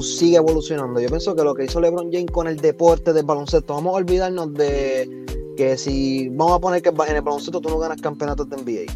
[0.02, 1.00] siga evolucionando.
[1.00, 3.96] Yo pienso que lo que hizo LeBron James con el deporte del baloncesto, vamos a
[3.96, 5.08] olvidarnos de
[5.56, 8.92] que si vamos a poner que en el baloncesto tú no ganas campeonatos de NBA.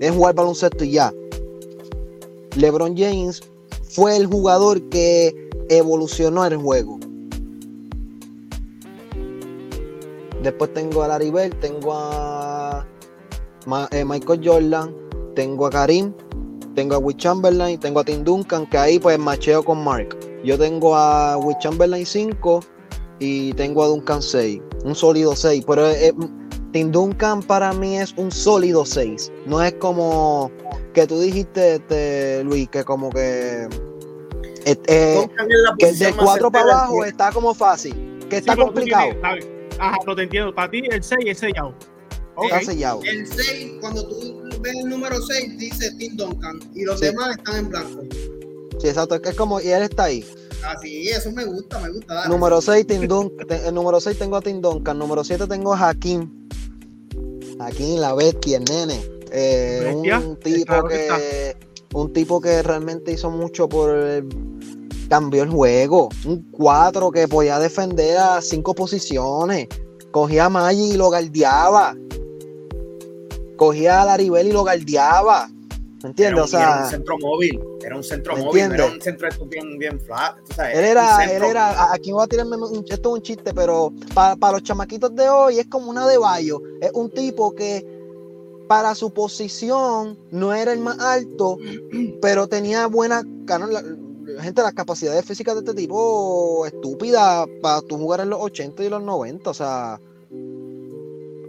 [0.00, 1.12] Es jugar baloncesto y ya.
[2.56, 3.42] LeBron James
[3.82, 5.32] fue el jugador que
[5.68, 6.98] evolucionó el juego.
[10.42, 12.86] Después tengo a Larry Bird, tengo a
[13.92, 14.94] eh, Michael Jordan,
[15.34, 16.12] tengo a Karim,
[16.74, 20.16] tengo a Wick Chamberlain, tengo a Tim Duncan, que ahí pues macheo con Mark.
[20.44, 22.60] Yo tengo a Wick Chamberlain 5
[23.18, 26.12] y tengo a Duncan 6, un sólido 6, pero eh, eh,
[26.72, 29.32] Tim Duncan para mí es un sólido 6.
[29.46, 30.50] No es como
[30.92, 33.68] que tú dijiste, este, Luis, que como que,
[34.64, 39.10] que de 4 para abajo está como fácil, que está complicado.
[39.78, 40.54] Ajá, pero te entiendo.
[40.54, 41.74] Para ti, el 6 es sellado.
[42.42, 43.00] Está sellado.
[43.04, 46.58] El 6, cuando tú ves el número 6, dice Tim Duncan.
[46.74, 48.02] Y los demás están en blanco.
[48.80, 49.14] Sí, exacto.
[49.14, 50.24] Es como, y él está ahí.
[50.64, 52.26] Ah, sí, eso me gusta, me gusta.
[52.26, 53.46] Número 6, Tim Duncan.
[53.50, 54.98] El número 6 tengo a Tim Duncan.
[54.98, 56.48] Número 7 tengo a Hakim.
[57.60, 59.00] Hakim, la bestia, el nene.
[59.30, 61.56] Eh, un tipo que,
[61.92, 64.28] un tipo que realmente hizo mucho por el
[65.08, 66.08] cambió el juego.
[66.24, 69.68] Un 4 que podía defender a cinco posiciones.
[70.10, 71.94] Cogía a Maggi y lo guardiaba.
[73.64, 75.48] Cogía a Laribel y lo guardiaba.
[76.02, 76.44] ¿Me entiendes?
[76.44, 79.98] O sea, era un centro móvil, era un centro móvil, era un centro bien, bien
[79.98, 80.36] flat.
[80.74, 82.56] él era, él era, aquí voy a tirarme,
[82.90, 86.18] esto es un chiste, pero para, para los chamaquitos de hoy es como una de
[86.18, 86.60] Bayo.
[86.82, 87.86] Es un tipo que
[88.68, 91.56] para su posición no era el más alto,
[92.20, 98.20] pero tenía buena, la, gente, las capacidades físicas de este tipo estúpida para tú jugar
[98.20, 99.98] en los 80 y los 90, o sea,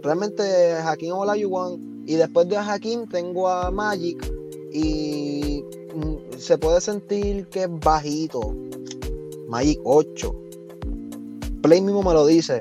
[0.02, 4.32] realmente Hakim Olajuwon y después de Hakim tengo a Magic
[4.72, 5.64] y
[5.94, 8.54] mm, se puede sentir que es bajito.
[9.48, 10.34] Magic 8.
[11.62, 12.60] Play mismo me lo dice.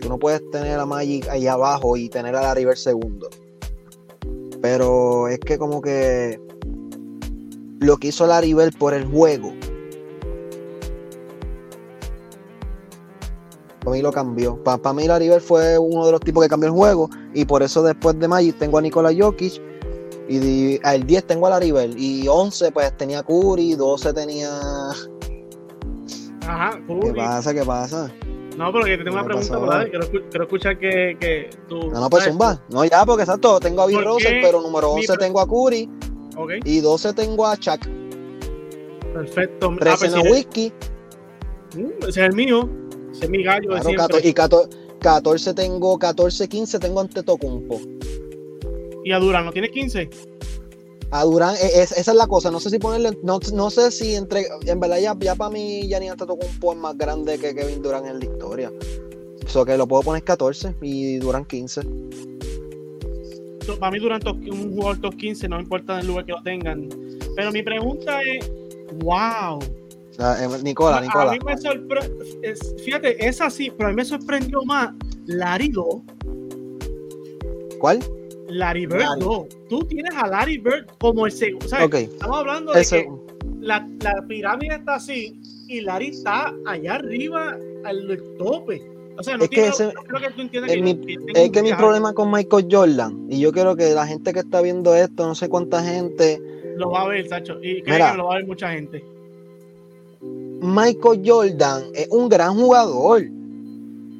[0.00, 3.28] Tú no puedes tener a Magic ahí abajo y tener a la River segundo.
[4.60, 6.40] Pero es que como que
[7.78, 9.52] lo que hizo la River por el juego.
[13.80, 14.62] Para mí lo cambió.
[14.64, 17.08] Para, mí la River fue uno de los tipos que cambió el juego.
[17.36, 19.60] Y por eso después de Magic tengo a Nikola Jokic
[20.26, 21.90] y al 10 tengo a la River.
[21.94, 24.50] Y 11 pues tenía Curry, 12 tenía...
[26.46, 27.00] Ajá, Curry.
[27.00, 27.52] ¿Qué pasa?
[27.52, 28.10] ¿Qué pasa?
[28.56, 29.86] No, pero que te tengo una pregunta, ¿verdad?
[29.90, 31.90] Quiero, quiero, escuchar que, que tú...
[31.90, 32.58] No, no, pues zumba.
[32.70, 35.90] No, ya, porque exacto, tengo a Bill Russell, pero número 11 tengo a Curry.
[36.38, 36.60] Okay.
[36.64, 37.86] Y 12 tengo a Chuck.
[39.12, 39.76] Perfecto.
[39.78, 40.72] 13 ah, pues, Whisky.
[41.76, 42.66] Uh, ese es el mío.
[43.12, 44.20] Ese es mi gallo de siempre.
[44.22, 44.32] y
[45.00, 47.80] 14, tengo, 14, 15 tengo ante Tocumpo.
[49.04, 50.10] ¿Y a Durán no tiene 15?
[51.10, 54.16] A Durán, e, esa es la cosa, no sé si ponerle, no, no sé si
[54.16, 57.38] entre, en verdad ya, ya para mí ya ni hasta tocó un poco más grande
[57.38, 58.72] que Kevin Durán en la historia.
[59.46, 61.82] Eso que lo puedo poner 14 y Durán 15.
[63.78, 66.88] Para mí Durán un jugador top 15, no importa el lugar que lo tengan.
[67.36, 68.50] Pero mi pregunta es,
[69.04, 69.60] wow.
[70.18, 71.30] Eh, Nicola, Nicola.
[71.30, 72.24] A mí me sorprendió,
[72.84, 74.92] fíjate, es así, pero a mí me sorprendió más
[75.26, 76.02] Larido.
[77.78, 78.00] ¿Cuál?
[78.48, 79.46] Larry Bird, no.
[79.68, 81.66] Tú tienes a Larry Bird como el segundo.
[81.66, 83.08] Estamos hablando de que
[83.60, 88.82] la, la, pirámide está así y Larry está allá arriba al tope.
[89.18, 92.12] O sea, no, es que, creo que tú entiendas que, mi, es que mi problema
[92.12, 95.48] con Michael Jordan, y yo quiero que la gente que está viendo esto, no sé
[95.48, 96.38] cuánta gente.
[96.76, 97.58] Lo va a ver, Sacho.
[97.62, 99.02] Y creo que lo va a ver mucha gente.
[100.66, 103.22] Michael Jordan es un gran jugador.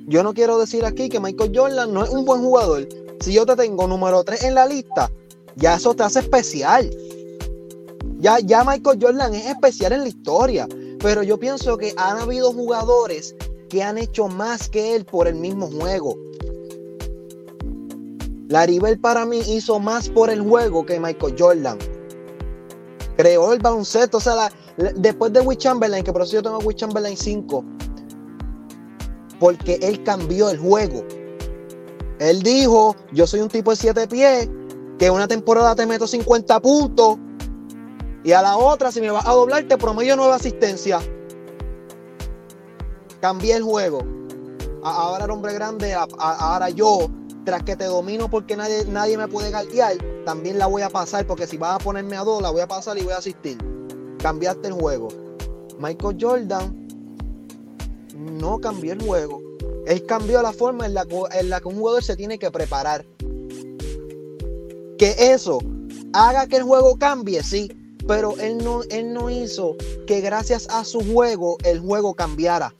[0.07, 3.45] Yo no quiero decir aquí que Michael Jordan no es un buen jugador, si yo
[3.45, 5.11] te tengo número 3 en la lista,
[5.57, 6.89] ya eso te hace especial.
[8.21, 10.69] Ya, ya Michael Jordan es especial en la historia.
[11.01, 13.35] Pero yo pienso que han habido jugadores
[13.69, 16.15] que han hecho más que él por el mismo juego.
[18.49, 21.79] Laribel para mí hizo más por el juego que Michael Jordan.
[23.17, 24.19] Creó el baloncesto.
[24.19, 24.51] O sea,
[24.97, 27.65] después de Wick Chamberlain, que por eso yo tengo Wick Chamberlain 5,
[29.41, 31.05] porque él cambió el juego.
[32.19, 34.49] Él dijo, yo soy un tipo de siete pies,
[34.99, 37.19] que una temporada te meto 50 puntos
[38.27, 40.99] y a la otra, si me vas a doblar, te promedio nueva asistencia.
[43.21, 44.01] Cambié el juego.
[44.83, 47.09] Ahora era hombre grande, ahora yo,
[47.45, 51.25] tras que te domino porque nadie, nadie me puede galdear, también la voy a pasar
[51.25, 53.57] porque si vas a ponerme a dos, la voy a pasar y voy a asistir.
[54.19, 55.07] Cambiaste el juego.
[55.79, 56.89] Michael Jordan
[58.13, 59.41] no cambió el juego.
[59.87, 63.07] Él cambió la forma en la, que un jugador se tiene que preparar.
[64.99, 65.61] Que eso
[66.13, 67.71] haga que el juego cambie, sí,
[68.09, 69.77] pero él no, él no hizo
[70.09, 72.75] que gracias a su juego el juego cambiara.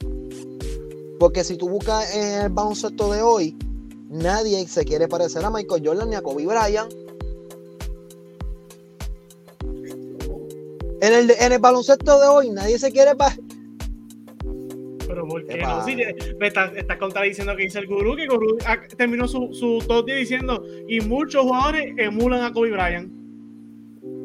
[1.17, 3.57] Porque si tú buscas en el baloncesto de hoy,
[4.09, 7.06] nadie se quiere parecer a Michael Jordan ni a Kobe Bryant.
[11.01, 13.43] En el, en el baloncesto de hoy, nadie se quiere parecer
[15.07, 15.83] pero ¿por qué no?
[15.85, 18.57] Si me estás está contradiciendo que dice el gurú, que el gurú
[18.97, 23.11] terminó su, su top 10 diciendo, y muchos jugadores emulan a Kobe Bryant.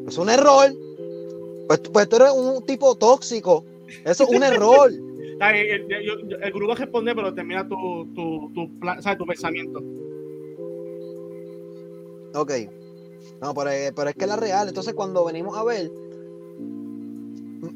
[0.07, 0.71] Es un error.
[1.67, 3.65] Pues, pues tú eres un tipo tóxico.
[4.03, 4.91] Eso es un error.
[5.53, 5.87] el,
[6.41, 8.69] el, gurú va a responder, pero termina tu, tu, tu,
[9.17, 9.81] tu pensamiento.
[12.35, 12.51] Ok.
[13.41, 14.67] No, pero, pero es que es la real.
[14.67, 15.89] Entonces, cuando venimos a ver,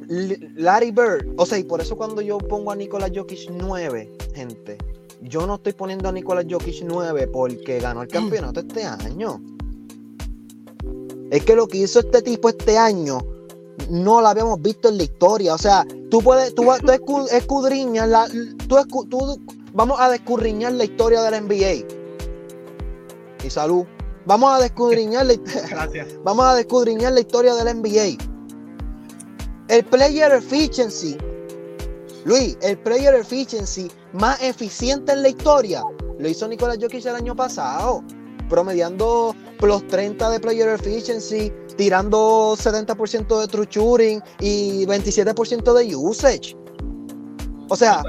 [0.08, 4.78] Larry Bird, o sea, y por eso cuando yo pongo a Nikola Jokic 9, gente,
[5.22, 9.42] yo no estoy poniendo a Nikola Jokic 9 porque ganó el campeonato este año.
[11.30, 13.20] Es que lo que hizo este tipo este año
[13.90, 15.54] no lo habíamos visto en la historia.
[15.56, 18.28] O sea, tú puedes, tú, tú escudriñas la,
[18.68, 18.78] tú,
[19.74, 21.86] vamos a descudriñar la historia del NBA.
[23.44, 23.86] Y salud.
[24.26, 25.36] Vamos a descudriñar la,
[26.24, 28.37] vamos a descudriñar la historia del NBA.
[29.70, 31.18] El player efficiency,
[32.26, 35.84] Luis, el player efficiency más eficiente en la historia
[36.20, 38.04] lo hizo Nicolás Jokic el año pasado.
[38.50, 46.56] promediando plus 30 de player efficiency, tirando 70% de true shooting y 27% de usage.
[47.68, 48.02] O sea,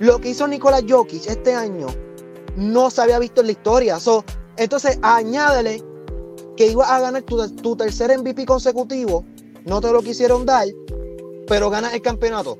[0.00, 1.86] lo que hizo Nicolás Jokic este año
[2.56, 3.98] no se había visto en la historia.
[4.56, 5.82] entonces, añádele
[6.56, 9.24] que iba a ganar tu, tercer MVP consecutivo.
[9.66, 10.68] No te lo quisieron dar,
[11.48, 12.58] pero ganas el campeonato.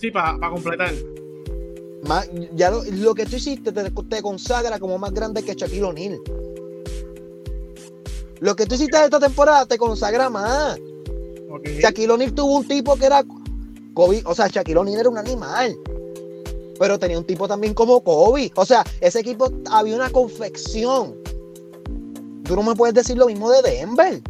[0.00, 0.92] Sí, para completar.
[2.54, 6.18] ya lo, que tú hiciste te, consagra como más grande que Shaquille O'Neal.
[8.40, 10.78] Lo que tú hiciste esta temporada te consagra más.
[11.62, 13.22] Shaquille O'Neal tuvo un tipo que era
[13.92, 15.76] Kobe, o sea, Shaquille O'Neal era un animal.
[16.78, 18.50] Pero tenía un tipo también como Kobe.
[18.56, 21.14] O sea, ese equipo había una confección.
[22.44, 24.22] Tú no me puedes decir lo mismo de Denver.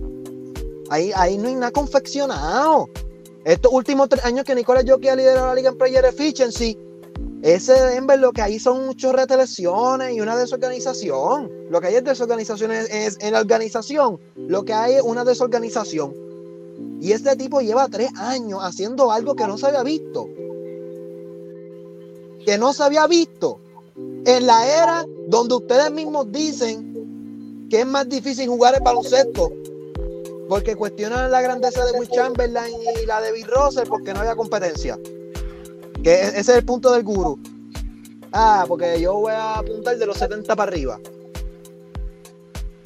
[0.90, 2.88] Ahí, ahí no hay nada confeccionado.
[3.44, 6.78] Estos últimos tres años que Nicolás Jokic ha liderado la liga en player efficiency,
[7.44, 11.50] ese Denver lo que hay son muchos lesiones y una desorganización.
[11.68, 14.18] Lo que hay es desorganización es, en la organización.
[14.34, 16.14] Lo que hay es una desorganización.
[17.02, 20.26] Y este tipo lleva tres años haciendo algo que no se había visto.
[22.46, 23.60] Que no se había visto.
[24.24, 29.52] En la era donde ustedes mismos dicen que es más difícil jugar el baloncesto.
[30.48, 34.36] Porque cuestionan la grandeza de Will Chamberlain y la de Bill Russell porque no había
[34.36, 34.98] competencia.
[36.02, 37.38] Que e-, ese es el punto del guru.
[38.32, 40.98] Ah, porque yo voy a apuntar de los 70 para arriba.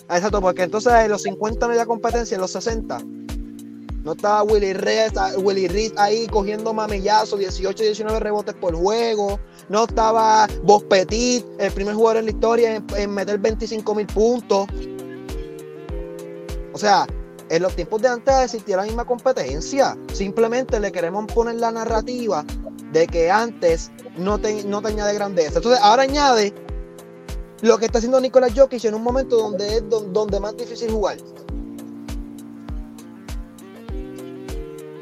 [0.08, 2.98] Ah, exacto, porque entonces en los 50 no había competencia, en los 60
[4.08, 9.38] no estaba Willy Reed, Willy Reed ahí cogiendo mamillazos, 18, 19 rebotes por juego.
[9.68, 14.66] No estaba Vos Petit, el primer jugador en la historia en, meter 25 mil puntos.
[16.72, 17.06] O sea,
[17.50, 19.96] en los tiempos de antes existía la misma competencia.
[20.12, 22.44] Simplemente le queremos poner la narrativa
[22.92, 25.58] de que antes no te, no te añade grandeza.
[25.58, 26.52] Entonces ahora añade
[27.62, 31.18] lo que está haciendo Nicolás Jokic en un momento donde es donde más difícil jugar.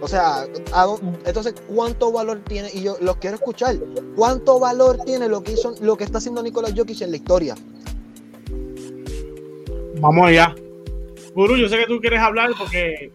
[0.00, 0.46] O sea,
[1.24, 2.70] entonces, ¿cuánto valor tiene?
[2.72, 3.76] Y yo los quiero escuchar.
[4.14, 7.54] ¿Cuánto valor tiene lo que hizo, lo que está haciendo Nicolás Jokic en la historia?
[9.98, 10.54] Vamos allá.
[11.36, 13.12] Guru, yo sé que tú quieres hablar porque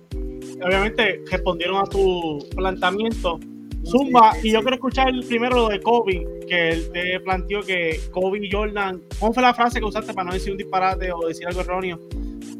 [0.64, 3.40] obviamente respondieron a tu planteamiento.
[3.84, 8.46] Zumba, y yo quiero escuchar primero lo de Kobe, que él te planteó que Kobe
[8.46, 11.48] y Jordan, ¿cómo fue la frase que usaste para no decir un disparate o decir
[11.48, 12.00] algo erróneo?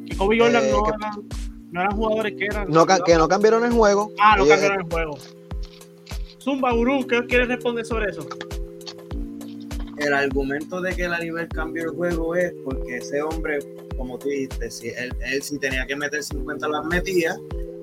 [0.08, 1.30] Que Kobe y Jordan eh, no eran
[1.72, 2.68] no eran jugadores que eran.
[2.68, 4.12] No, que no cambiaron el juego.
[4.20, 5.16] Ah, no cambiaron el juego.
[6.42, 8.28] Zumba Uru, ¿qué quieres responder sobre eso?
[10.02, 13.60] El argumento de que la nivel cambió el juego es porque ese hombre,
[13.98, 17.38] como tú dijiste, si él, él si tenía que meter 50 las metía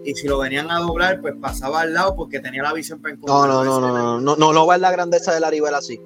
[0.05, 3.15] y si lo venían a doblar, pues pasaba al lado porque tenía la visión para
[3.17, 5.75] No, no, no, no, no, no, no, no va en la grandeza de la nivel
[5.75, 6.01] así.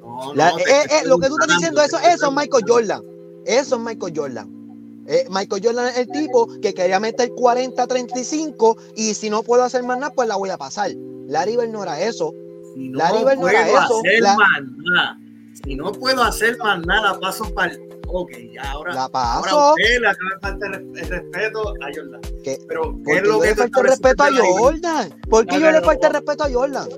[0.00, 3.02] No, no, eh, eh, lo que tú estás diciendo, eso, eso es Michael Jordan.
[3.46, 4.64] Eso es Michael Jordan.
[5.06, 9.82] Eh, Michael Jordan es el tipo que quería meter 40-35 y si no puedo hacer
[9.82, 10.90] más nada, pues la voy a pasar.
[10.94, 12.32] Bird no era eso.
[12.74, 14.02] Si no Bird no era eso.
[14.20, 15.18] Nada.
[15.64, 17.88] Si no puedo hacer más nada, paso para el.
[18.06, 18.94] Ok, ya ahora.
[18.94, 19.58] La paso.
[19.58, 22.20] Ahora usted le falta el respeto a Jordan.
[22.44, 22.58] ¿Qué?
[22.68, 25.20] Pero, ¿qué es lo que le falta el respeto a Jordan?
[25.28, 26.88] ¿Por qué yo le falta el respeto a Jordan?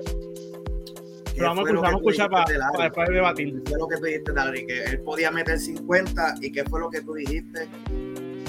[1.35, 2.45] Pero vamos, a escuchar para,
[2.79, 3.63] después debatir.
[3.63, 4.65] ¿Qué fue lo que tú dijiste, Larry?
[4.65, 7.69] Que él podía meter 50 y qué fue lo que tú dijiste?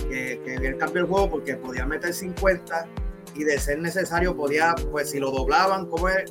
[0.08, 2.88] Que, que él cambió el juego porque podía meter 50
[3.34, 6.24] y de ser necesario podía, pues si lo doblaban, como él,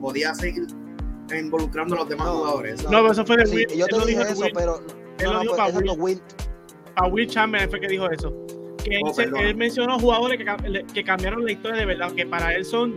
[0.00, 0.66] podía seguir
[1.38, 2.82] involucrando a los demás jugadores.
[2.84, 3.68] No, pero eso fue de Will.
[3.76, 4.80] Yo te dije eso, pero
[5.18, 6.20] él lo dijo para Will.
[6.94, 8.34] Para Will Chamberlain fue que dijo eso.
[8.84, 12.64] Que él, oh, mencionó jugadores que, que, cambiaron la historia de verdad, que para él
[12.64, 12.96] son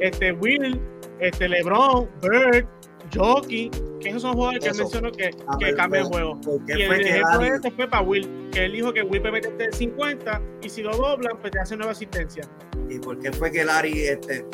[0.00, 0.80] este Will,
[1.18, 2.66] este LeBron, Bird,
[3.12, 3.70] Jockey,
[4.00, 6.40] que esos son jugadores que él mencionó que, que cambian el juego.
[6.68, 9.72] Y el ejemplo de este fue para Will, que él dijo que Will puede meterte
[9.72, 12.48] 50 y si lo doblan, pues te hace nueva asistencia.
[12.88, 14.44] ¿Y por qué fue que Larry, este,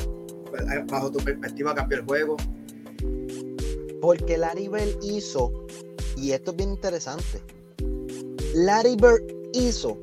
[0.91, 2.37] bajo tu perspectiva, cambió el juego?
[4.01, 5.53] Porque Larry Bird hizo,
[6.17, 7.43] y esto es bien interesante,
[8.55, 9.23] Larry Bird
[9.53, 9.97] hizo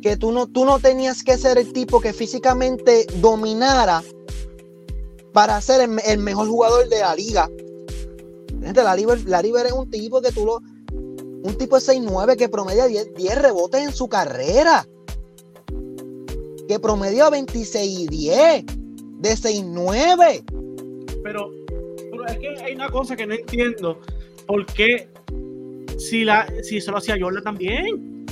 [0.00, 4.02] que tú no, tú no tenías que ser el tipo que físicamente dominara
[5.32, 7.50] para ser el, mejor jugador de la liga.
[8.62, 10.60] Gente, la River, es un tipo que tú lo.
[11.42, 14.86] Un tipo de 6-9 que promedia 10, 10, rebotes en su carrera.
[16.68, 18.64] Que promedia 26 y 10.
[19.20, 20.44] De 6-9.
[21.22, 21.50] Pero,
[22.26, 24.00] es que hay una cosa que no entiendo.
[24.46, 25.08] ¿Por qué
[25.98, 28.26] si, la, si eso lo hacía Jordan también?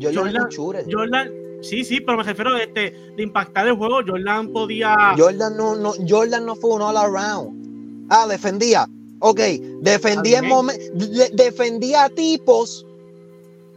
[0.00, 0.48] Jordan,
[0.90, 1.30] Jordan,
[1.62, 4.00] Sí, sí, pero me refiero a este, de impactar el juego.
[4.06, 5.14] Jordan podía.
[5.16, 8.06] Jordan no, no, Jordan no fue un all around.
[8.10, 8.86] Ah, defendía.
[9.18, 9.40] Ok,
[9.80, 12.86] Defendía, en momen- de- defendía a tipos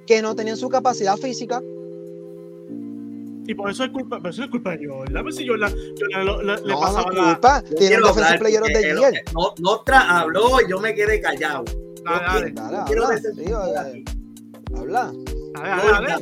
[0.06, 1.64] que no tenían su capacidad física.
[3.50, 5.32] Y por eso es culpa, pero eso es culpa de Jordan.
[5.34, 7.34] Si Jordan, Jordan lo- lo- le No, no pasaba la.
[7.34, 7.64] culpa.
[7.64, 9.14] Yo Tienen quiero defensive player el- year.
[9.34, 11.64] No- Nostra habló y yo me quedé callado.
[12.06, 14.04] Dale, Yo dale,
[14.78, 15.12] habla,
[15.82, 16.22] Jordan,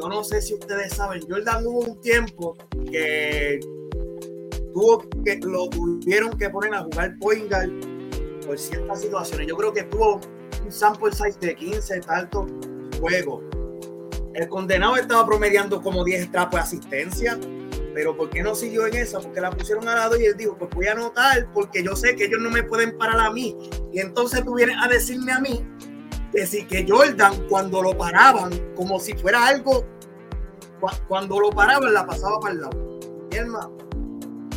[0.00, 2.56] yo no sé si ustedes saben, Jordan hubo un tiempo
[2.90, 3.60] que
[4.72, 7.70] tuvo que lo tuvieron que poner a jugar point guard
[8.44, 9.46] por ciertas situaciones.
[9.46, 10.20] Yo creo que tuvo
[10.64, 12.50] un sample size de 15 tantos
[13.00, 13.42] juegos.
[14.34, 17.38] El condenado estaba promediando como 10 trapos de asistencia,
[17.94, 19.20] pero ¿por qué no siguió en esa?
[19.20, 22.16] Porque la pusieron al lado y él dijo, pues voy a anotar porque yo sé
[22.16, 23.56] que ellos no me pueden parar a mí.
[23.92, 25.64] Y entonces tú vienes a decirme a mí
[26.32, 29.84] que sí, que Jordan cuando lo paraban, como si fuera algo,
[30.80, 33.00] cua- cuando lo paraban la pasaba para el lado.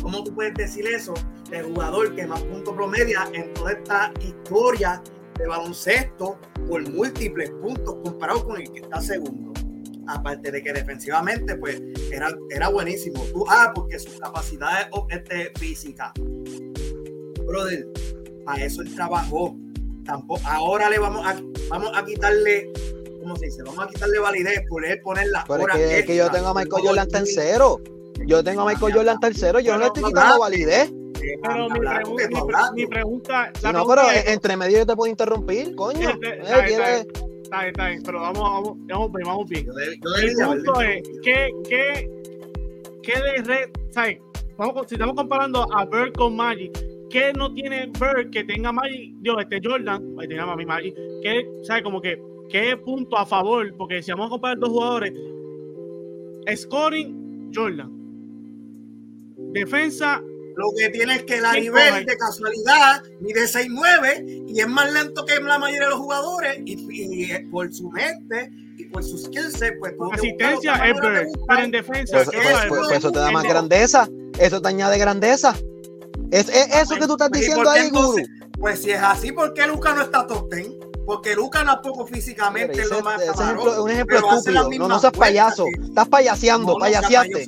[0.02, 1.14] ¿cómo tú puedes decir eso
[1.50, 5.02] del jugador que más puntos promedia en toda esta historia
[5.36, 9.52] de baloncesto por múltiples puntos comparado con el que está segundo?
[10.08, 11.80] Aparte de que defensivamente, pues,
[12.10, 13.22] era, era buenísimo.
[13.32, 16.12] Tú, ah, porque sus capacidades oh, este, físicas.
[17.46, 17.86] Brother,
[18.44, 19.54] para eso él trabajó.
[20.04, 21.36] Tampoco, ahora le vamos a,
[21.68, 22.72] vamos a quitarle,
[23.20, 23.62] ¿cómo se dice?
[23.62, 26.48] Vamos a quitarle validez por él poner las Pero es que, es que yo tengo
[26.48, 27.80] a Michael Jordan tercero.
[28.26, 29.60] Yo tengo a Michael Jordan tercero.
[29.60, 30.90] Yo no le estoy quitando validez.
[31.42, 32.74] Pero mi, pregunta, porque mi, tú pre- hablaste.
[32.74, 33.52] mi pregunta.
[33.54, 36.10] Si la no, pregunta pero es- entre medio yo te puedo interrumpir, coño.
[36.10, 37.06] Este, Eh,
[37.50, 39.66] está bien, ¿quieres- está bien, pero vamos, vamos, vamos bien, vamos bien.
[39.66, 42.10] Yo yo El debía punto es, ¿qué, qué,
[43.02, 44.18] qué de red, ¿sabes?
[44.56, 46.72] Vamos, si estamos comparando a Bird con Magic,
[47.10, 49.14] ¿qué no tiene Bird que tenga Magic?
[49.22, 51.82] Yo, este Jordan, ahí tenía a mi Magic, ¿qué, ¿sabes?
[51.84, 52.20] Como que,
[52.50, 53.72] ¿qué punto a favor?
[53.76, 55.12] Porque si vamos a comparar dos jugadores,
[56.56, 57.92] scoring, Jordan.
[59.52, 60.22] Defensa,
[60.58, 61.40] Lo que tiene es que.
[61.40, 66.58] Bird de casualidad mide 6'9 y es más lento que la mayoría de los jugadores
[66.64, 70.94] y, y, eh, por su mente y por sus skills pues tengo que asistencia es
[71.00, 74.08] pero en defensa, Pues, ¿qué pues- pues- pues eso te da más grandeza.
[74.40, 75.54] Eso te añade grandeza.
[76.32, 78.16] Es, es eso que tú estás Pues, ¿y diciendo ahí, Guru.
[78.58, 80.68] Pues si es así, ¿por qué Luca no está top 10?
[81.06, 84.16] Porque Luca no es poco físicamente, Mira, es lo ese- más ese ejemplo un ejemplo
[84.16, 84.82] pero hace las estúpido.
[84.82, 85.64] No, no mismas seas payaso.
[85.64, 87.46] que- Estás payaseando, No, no sea payaseaste.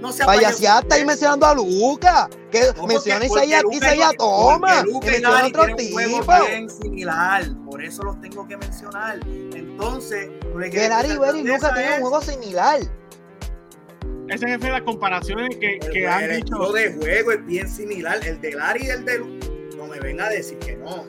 [0.00, 1.06] No sea ahí usted.
[1.06, 2.28] mencionando a Luca.
[2.50, 3.76] Que No, menciona porque- Isaías, porque
[4.18, 4.82] toma.
[4.82, 6.46] Luka Que y menciona a Larry otro tienen un juego tipo.
[6.46, 9.18] bien similar, por eso los tengo que mencionar.
[9.26, 10.30] Entonces,
[10.70, 10.88] Que
[11.18, 12.80] Bird y Luca tienen a un juego similar.
[14.28, 16.54] Esas son las comparaciones que, El, que han el dicho.
[16.56, 18.18] estilo de juego es bien similar.
[18.26, 19.46] El de Larry y el de Luka.
[19.76, 21.04] No me venga a decir que no.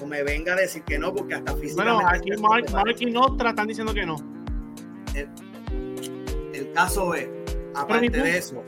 [0.00, 1.92] No me venga a decir que no, porque hasta físicamente.
[2.04, 4.16] Bueno, aquí Mark, Mark y Nostra están diciendo que no.
[6.74, 7.28] Caso es,
[7.74, 8.62] aparte de eso,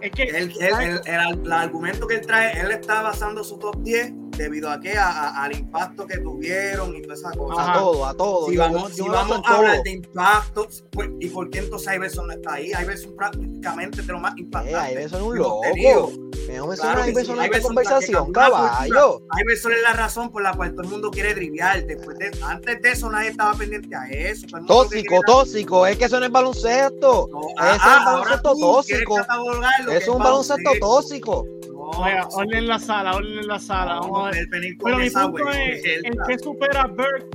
[0.00, 3.58] Es que el, el- el- el- el argumento que él trae, él está basando su
[3.58, 7.58] top 10 debido a que a- a- al impacto que tuvieron y todas esas cosas.
[7.58, 7.72] Ajá.
[7.72, 8.46] A todo, a todo.
[8.48, 9.82] Si Yo- vamos, yo si vamos a hablar todo.
[9.84, 12.70] de impactos, pues, ¿y por qué entonces Iverson no está ahí?
[12.80, 14.92] Iverson prácticamente de lo más Eh, impactante.
[14.92, 15.60] Iverson es un loco.
[15.60, 19.22] Claro Iverson sí, en esta Iverson conversación, caballo.
[19.42, 21.84] Iverson es la razón por la cual todo el mundo quiere driviar.
[21.84, 24.46] Después de, antes de eso nadie estaba pendiente a eso.
[24.66, 25.86] Tóxico, tóxico.
[25.86, 27.28] Es que eso no es baloncesto.
[27.30, 29.16] No, ah, es ah, un baloncesto tóxico.
[29.90, 31.44] Es un baloncesto tóxico.
[31.96, 33.94] Oiga, orden en la sala, orden en la sala.
[34.00, 34.48] Vamos a ver.
[34.52, 37.26] el Pero mi esa, punto es, ¿en qué supera Bird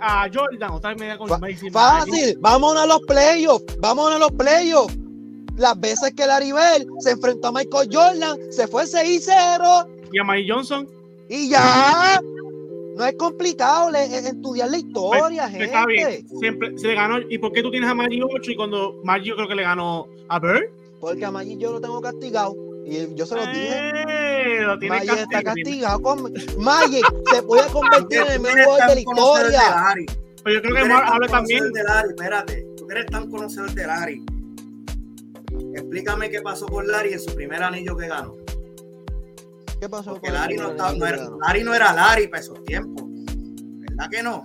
[0.00, 0.70] a, a Jordan?
[0.72, 1.72] Otra vez me da con Magic.
[1.72, 4.96] Fácil, vámonos a los playoffs, vámonos a los playoffs.
[5.56, 10.24] Las veces que Larry Bird se enfrentó a Michael Jordan, se fue 6-0 Y a
[10.24, 10.88] Mike Johnson,
[11.28, 12.20] y ya.
[12.96, 15.92] No es complicado le- e- estudiar la historia, pues, está gente.
[15.92, 16.28] bien.
[16.38, 17.18] Siempre se le ganó.
[17.28, 19.62] ¿Y por qué tú tienes a Magic 8 y cuando Magic yo creo que le
[19.64, 20.70] ganó a Bird?
[21.00, 22.54] Porque a Magic yo lo tengo castigado.
[22.86, 23.90] Y yo se los dije.
[24.08, 26.00] Eh, lo tiene Magic está castigado.
[26.02, 26.32] Con...
[26.58, 29.70] Magic se puede convertir en el mejor de la historia.
[29.70, 30.06] Larry.
[30.44, 31.72] Pero yo Tú creo que tan habla conocedor también.
[31.72, 32.66] de Larry, espérate.
[32.76, 34.24] Tú eres tan conocedor de Larry.
[35.74, 38.34] Explícame qué pasó con Larry en su primer anillo que ganó.
[39.80, 40.10] ¿Qué pasó?
[40.12, 43.04] Porque con Larry no, estaba- no era, Larry no era Larry para esos tiempos.
[43.08, 44.44] ¿Verdad que no?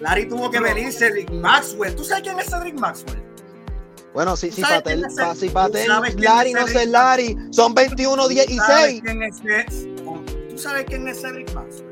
[0.00, 1.94] Larry tuvo que venir Cedric Maxwell.
[1.94, 3.22] ¿Tú sabes quién es Cedric Maxwell?
[4.14, 7.36] Bueno, si, ¿Tú si sabes Patel, es tú Patel, Larry es no el- es Larry,
[7.50, 9.02] son 21, 10 y ¿Tú sabes 6.
[9.04, 9.94] quién es ese-
[10.50, 11.90] ¿Tú sabes quién es Cedric Maxwell?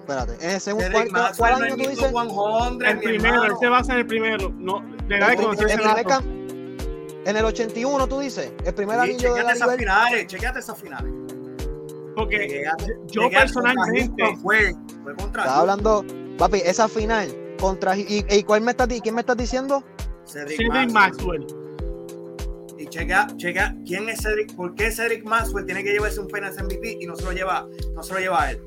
[0.00, 1.98] Espérate, en ese Cedric ¿cuál, Maxwell cuál no año tú dices?
[2.10, 4.52] 100, El primero, él se basa en el primero.
[4.58, 6.08] No, de la de El, conocer el ese primer dato.
[6.08, 6.36] cam-
[7.26, 10.58] en el 81, tú dices, el primer Sí, anillo de chequeate Larry esas finales, chequeate
[10.58, 11.12] esas finales.
[12.16, 16.04] Porque Chequeate- yo chequeate personalmente- Fue, fue contra Estaba hablando,
[16.38, 19.84] papi, esa final contra y, y cuál me estás quién me estás diciendo?
[20.26, 21.40] Cedric Cedric Maxwell.
[21.40, 21.66] Maxwell.
[22.78, 26.62] ¿Y checa, checa quién es Cedric, por qué Cedric Maxwell tiene que llevarse un Finals
[26.62, 28.60] MVP y no se lo lleva, no se lo lleva a él.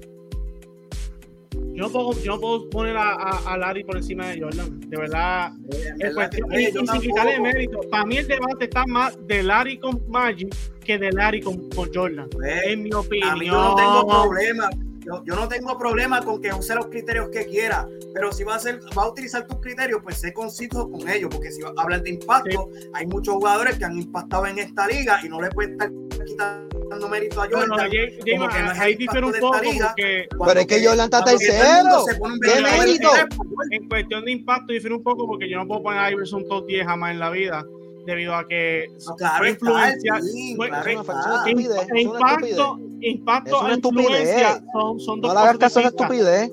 [1.74, 4.80] Yo no puedo, yo no puedo poner a, a, a Larry por encima de Jordan.
[4.82, 5.53] De verdad.
[5.99, 7.80] Es cuestión- y, y sin quitarle mérito.
[7.89, 10.53] Para mí el debate está más de Larry con Magic
[10.84, 12.28] que de Larry con, con Jordan.
[12.66, 13.30] En mi opinión.
[13.30, 14.70] A mí yo no tengo problema.
[15.12, 18.53] Yo, yo no tengo problema con que use los criterios que quiera, pero si va
[18.53, 22.03] a hacer, va a utilizar tus criterios, pues sé conciso con ellos, porque si hablas
[22.03, 25.72] de impacto, hay muchos jugadores que han impactado en esta liga y no le puede
[25.72, 25.89] estar
[26.26, 27.70] quitando mérito a No, Jordan.
[27.70, 29.93] no, Jay- Jay, como que no es ahí difiere un poco liga.
[29.95, 32.03] porque Pero es que Jordan está tercero.
[32.05, 33.10] se pone un ¿Qué mérito?
[33.14, 36.47] tiempo, en cuestión de impacto difiere un poco porque yo no puedo poner a Iverson
[36.47, 37.66] top 10 jamás en la vida
[38.10, 43.70] debido a que No, claro fue influencia sí, fue- claro no no no impacto impacto
[43.70, 44.64] influencia estupidez.
[44.74, 46.51] son, son dos No cosas caso estupidez.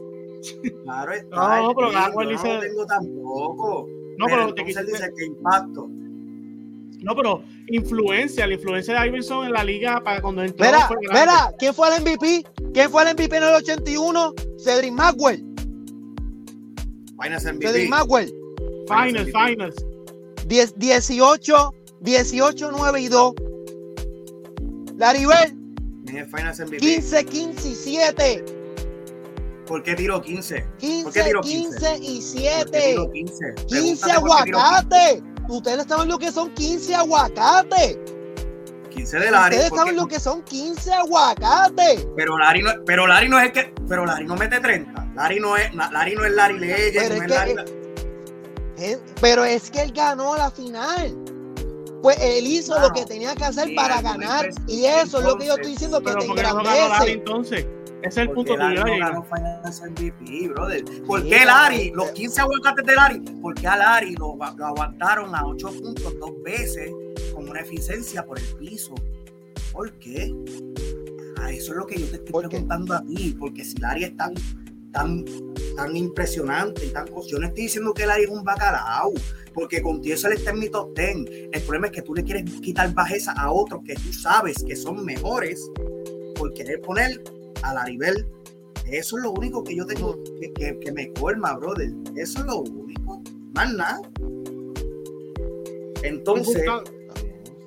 [0.84, 1.36] Claro está.
[1.62, 3.88] No, pero Gabriel yo dice- no lo tengo tampoco.
[4.18, 5.88] No, pero te entonces quise- dice que impacto.
[7.02, 10.96] No, pero influencia, la influencia de Iverson en la liga para cuando entró Mira, fue
[11.02, 12.44] mira, ¿quién fue el MVP?
[12.72, 14.34] ¿Quién fue el MVP en el 81?
[14.58, 15.44] Cedric Maxwell.
[17.20, 17.88] Finals Cedric MVP.
[17.88, 18.34] Maxwell.
[18.88, 19.86] Finals, finals.
[20.46, 23.34] 10, 18, 18, 9 y 2.
[24.96, 25.52] Laribel,
[26.08, 26.78] En el Finals MVP.
[26.78, 28.44] 15, 15 y 7.
[29.66, 30.64] ¿Por qué tiró 15?
[30.78, 32.80] 15, tiró 15 y ¿Por qué 7.
[32.90, 33.54] tiró 15?
[33.66, 35.22] 15 Pregúntate por qué tiró aguacates.
[35.48, 37.98] Ustedes saben lo que son 15 aguacates.
[38.90, 39.56] 15 de Larry.
[39.56, 42.06] Ustedes saben lo que son 15 aguacates.
[42.16, 43.74] Pero Larry, no, pero Larry no es el que.
[43.88, 45.08] Pero Larry no mete 30.
[45.14, 46.58] Larry no es, Larry no es Larry.
[46.60, 47.85] Pero no es es que- Larry-
[48.78, 51.14] Eh, Pero es que él ganó la final.
[52.02, 52.88] Pues él hizo Claro.
[52.88, 54.50] lo que tenía que hacer Sí, para ganar.
[54.68, 56.78] Y eso es lo que yo estoy diciendo que te ¿por qué no ganó Larry
[56.82, 57.12] engrandece.
[57.12, 57.66] entonces?
[58.02, 59.24] Ese es el ¿Por punto tuyo, Larry no
[59.90, 60.84] MVP, brother?
[61.06, 61.90] ¿Por Sí, qué Larry?
[61.94, 63.20] Los 15 aguacates de Larry.
[63.42, 66.92] ¿Por qué a Larry lo, lo aguantaron a 8 puntos dos veces
[67.34, 68.94] con una eficiencia por el piso?
[69.72, 70.32] ¿Por qué?
[71.38, 73.34] Ah, eso es lo que yo te estoy preguntando a ti.
[73.38, 74.16] Porque si Larry es
[74.96, 75.24] tan,
[75.76, 79.12] tan, impresionante y tan Yo no estoy diciendo que Larry es un bacalao.
[79.54, 81.16] Porque contigo eso él está en mi top 10.
[81.52, 84.76] El problema es que tú le quieres quitar bajeza a otros que tú sabes que
[84.76, 85.70] son mejores
[86.34, 87.22] por querer poner
[87.62, 88.26] a Laribel.
[88.86, 91.90] Eso es lo único que yo tengo que, que- que me colma, brother.
[92.16, 93.22] Eso es lo único.
[93.54, 94.00] Más nada.
[96.02, 96.54] Entonces,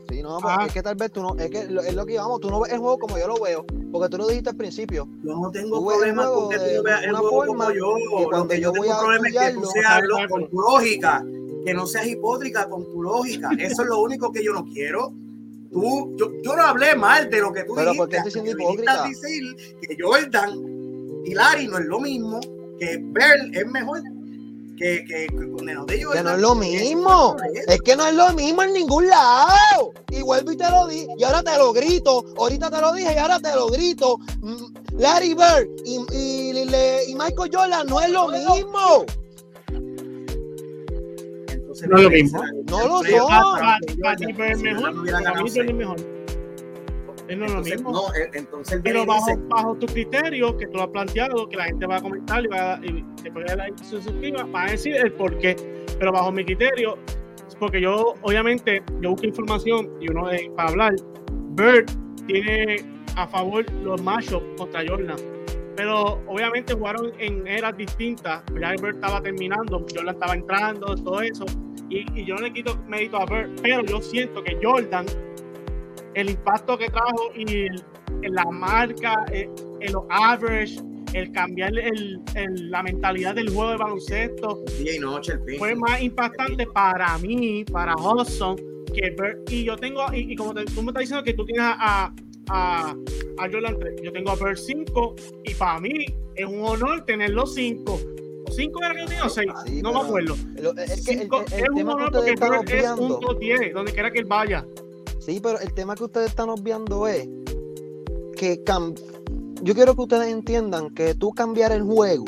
[0.09, 0.63] Sí, no, Ah.
[0.65, 2.59] es que tal vez tú no, es que lo- es lo que vamos, tú no
[2.61, 5.07] ves el juego como yo lo veo, porque tú lo dijiste al principio.
[5.23, 7.19] yo no tengo Tú ves el problema juego con que tú no veas el una
[7.19, 7.95] juego forma como yo.
[8.17, 10.33] que cuando que yo yo tengo a problema es que tú seas lo- Exacto.
[10.33, 11.25] con tu lógica,
[11.65, 13.49] que no seas hipótrica con tu lógica.
[13.59, 15.13] Eso es lo único que yo no quiero.
[15.71, 18.21] Tú, yo, yo no hablé mal de lo que tú Pero dijiste.
[18.21, 19.07] ¿por qué hipócrita?
[19.07, 22.39] decir que Jordan y Larry no es lo mismo,
[22.79, 24.01] que Bell es mejor
[24.79, 26.23] que, que, con el de Jordan.
[26.23, 27.35] Que no es lo mismo.
[27.67, 29.93] Es que no es lo mismo en ningún lado.
[30.09, 31.05] Y vuelvo y te lo di.
[31.17, 32.23] Y ahora te lo grito.
[32.37, 34.17] Ahorita te lo dije y ahora te lo grito.
[34.41, 34.65] Mm,
[34.97, 39.05] Larry Bird y, y, le- y Michael Jordan no es lo mismo.
[41.51, 42.43] Entonces, No es lo mismo.
[42.69, 43.27] No lo son.
[43.27, 46.18] Para para hubiera para mí es mejor.
[47.29, 47.91] Es no lo mismo.
[47.91, 51.65] no, eh, entonces Pero bajo, dice, bajo tu criterio, que tú has planteado, que la
[51.65, 54.95] gente va a comentar y, va, y después de la se suscriba, va a decir
[54.95, 55.55] el por qué.
[55.99, 56.97] Pero bajo mi criterio,
[57.59, 60.95] porque yo, obviamente, yo busco información y uno de, para hablar,
[61.51, 61.85] Bird
[62.25, 62.77] tiene
[63.15, 65.17] a favor los matchups contra Jordan.
[65.75, 68.43] Pero obviamente jugaron en eras distintas.
[68.59, 71.45] Ya Bird estaba terminando, Jordan estaba entrando, todo eso.
[71.89, 75.05] Y, y yo no le quito mérito a Bird, pero yo siento que Jordan,
[76.19, 77.83] el impacto que trajo y el-
[78.21, 79.49] en la marca, eh,
[79.79, 80.79] en los average,
[81.13, 85.75] el cambiar el- el- la mentalidad del juego de baloncesto, día y noche el fue
[85.75, 88.55] más impactante para mí, para Hudson,
[88.93, 89.39] que Bird.
[89.49, 92.13] Y yo tengo, y, y como te- tú me estás diciendo que tú tienes a,
[92.49, 92.89] a,
[93.37, 95.15] a Jordan 3, yo tengo a Bird 5,
[95.45, 96.05] y para mí
[96.35, 97.99] es un honor tener los 5.
[98.47, 99.47] ¿O 5 era que yo tenía o 6?
[99.65, 100.35] Sí, no me acuerdo.
[100.61, 103.39] Lo- es que el, Cinco- el- es el un honor porque Bird es un top
[103.39, 104.65] 10, donde quiera que él vaya.
[105.29, 107.29] Sí, pero el tema que ustedes están obviando es
[108.35, 108.95] que cam-
[109.61, 112.25] yo quiero que ustedes entiendan que tú cambiar el juego.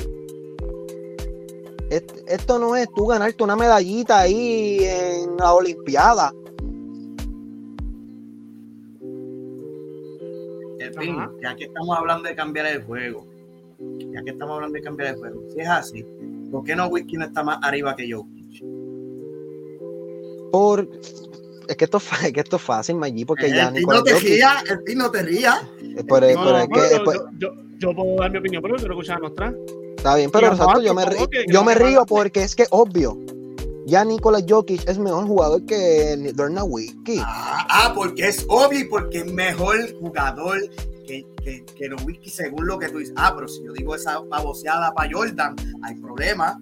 [1.89, 6.31] est- Esto no es tú ganarte una medallita ahí en la Olimpiada.
[10.77, 11.31] El pin, Ajá.
[11.41, 13.25] ya que estamos hablando de cambiar el juego,
[14.13, 16.05] ya que estamos hablando de cambiar el juego, si es así,
[16.51, 18.25] ¿por qué no Whisky no está más arriba que yo?
[20.51, 20.87] Por...
[21.71, 24.19] Es que esto es, que esto es fácil, Maggi, porque ya el Nikola no te
[24.19, 25.61] ría, el no te ría.
[25.81, 27.49] eh, pero- No, pero no, es que- pero es por- yo, yo,
[27.79, 29.53] yo puedo dar mi opinión, pero yo quiero escuchar a Nostra.
[29.97, 33.17] Está bien, pero exacto, yo me, que- yo me río porque es que obvio.
[33.87, 37.17] ya Nikola Jokic es mejor jugador que Dirk Nowitzki.
[37.19, 40.59] Ah, ah, porque es obvio y porque es mejor jugador
[41.07, 43.13] que, que, que Nowitzki según lo que tú dices.
[43.17, 46.59] Ah, pero si yo digo esa baboseada para Jordan, hay problema.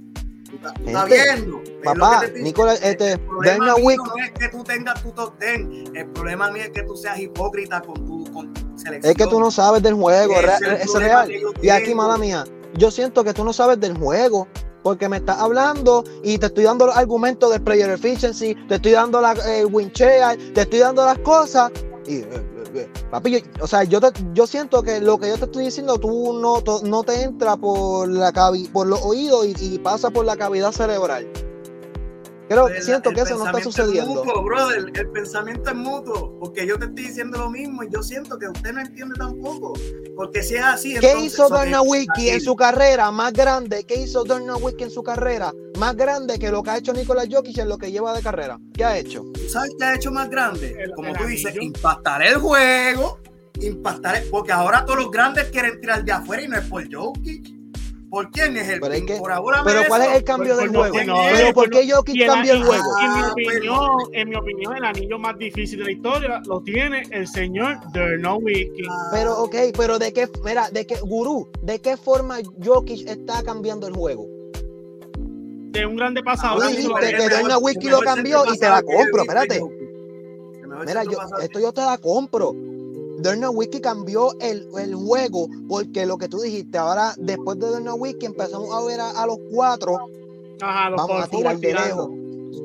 [0.86, 1.62] Gente, viendo.
[1.84, 2.70] Papá, diciendo.
[2.72, 5.96] este, El problema mío no es que tú tengas tu top 10.
[5.96, 9.12] El problema mío es que tú seas hipócrita con tu, con tu selección.
[9.12, 11.32] es que tú no sabes del juego, es real.
[11.62, 12.44] Y aquí, mala mía,
[12.74, 14.48] yo siento que tú no sabes del juego.
[14.82, 18.94] Porque me estás hablando y te estoy dando los argumentos del player efficiency, te estoy
[18.94, 21.70] dando la eh, win share, te estoy dando las cosas.
[22.08, 22.59] Y, eh,
[23.12, 25.98] papi, yo- o sea, yo, te- yo siento que lo que yo te estoy diciendo,
[25.98, 30.26] tú no, no te entra por, la cavi- por los oídos y, y pasa por
[30.26, 31.28] la cavidad cerebral.
[32.50, 34.26] Creo, El- siento el que eso no está pensamiento es sucediendo.
[34.26, 34.92] mutuo, brother.
[34.94, 36.38] El pensamiento es mutuo.
[36.40, 39.74] Porque yo te estoy diciendo lo mismo y yo siento que usted no entiende tampoco.
[40.16, 40.96] Porque si es así.
[41.00, 43.84] ¿Qué entonces, hizo Nowitzki en su carrera más grande?
[43.86, 47.24] ¿Qué hizo Dirk Nowitzki en su carrera más grande que lo que ha hecho Nikola
[47.30, 48.60] Jokic en lo que lleva de carrera?
[48.74, 49.24] ¿Qué ha hecho?
[49.34, 50.76] ¿Tú ¿Sabes qué ha hecho más grande?
[50.96, 53.20] Como tú dices, impactar el juego.
[53.62, 56.84] Impactar el- Porque ahora todos los grandes quieren tirar de afuera y no es por
[56.92, 57.59] Jokic.
[58.10, 59.08] ¿Por quién es el Pero es pin?
[59.08, 61.04] que- Por ahora Pero ¿cuál es el cambio Pues, del juego?
[61.06, 62.84] no, Pero ¿por qué Jokic cambió el juego?
[63.02, 66.62] En mi Ah, opinión, en mi opinión, el anillo más difícil de la historia lo
[66.62, 68.84] tiene el señor Dirk Nowitzki.
[68.90, 73.44] Ah, Pero, ok, pero de qué, mira, de qué, gurú, ¿de qué forma Jokic está
[73.44, 74.26] cambiando el juego?
[75.72, 76.62] De un grande pasador.
[76.64, 79.62] dijiste mismo que es Dirk mejor- Nowitzki el lo cambió y te la compro, espérate.
[80.86, 82.54] Mira, yo, esto yo te la compro.
[83.22, 87.84] Dirk Nowitzki cambió el, el juego porque lo que tú dijiste, ahora después de Dirk
[87.84, 89.98] Nowitzki empezamos a ver a, a los cuatro
[90.62, 92.10] Ajá, los vamos a tirar de lejos.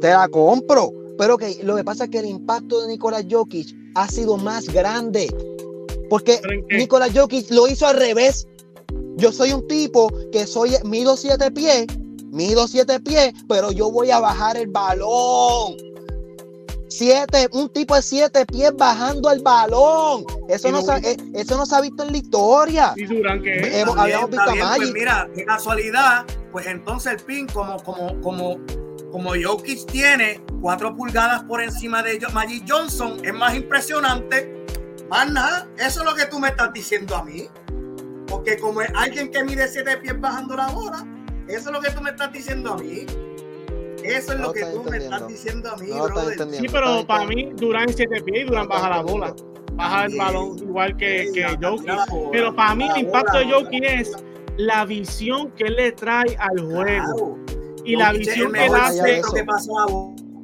[0.00, 0.92] Te la compro.
[1.16, 4.66] Pero que lo que pasa es que el impacto de Nikola Jokic ha sido más
[4.66, 5.32] grande.
[6.10, 6.40] Porque.
[6.70, 8.48] Nikola Jokic lo hizo al revés.
[9.16, 11.86] Yo soy un tipo que soy, mido siete pies,
[12.32, 15.76] mido siete pies, pero yo voy a bajar el balón.
[16.96, 20.24] Siete, un tipo de siete pies bajando el balón.
[20.48, 22.92] Eso no, no- se, ha- eh, eso no se ha visto en la historia.
[22.96, 24.94] Y Durán que Hemos- Está bien, habíamos visto a bien, pues Magic.
[24.94, 28.56] mira, de casualidad, pues entonces el pin, como, como, como,
[29.10, 34.64] como Jokic tiene cuatro pulgadas por encima de Magic Johnson, es más impresionante.
[35.10, 37.48] Más nada, eso es lo que tú me estás diciendo a mí.
[38.28, 41.04] Porque como es alguien que mide siete pies bajando la bola,
[41.48, 43.04] eso es lo que tú me estás diciendo a mí.
[44.04, 46.68] Eso es No lo que tú me estás diciendo a mí, No entendiendo.
[46.68, 49.34] Sí, pero para mí Durán siete pies y Durán No baja la bola.
[49.72, 51.90] Baja el balón igual que, que Jokic.
[52.30, 54.12] Pero para mí el impacto de Jokic es
[54.56, 57.36] la visión que él le trae al juego.
[57.36, 57.38] Claro.
[57.84, 59.22] Y la visión que él hace-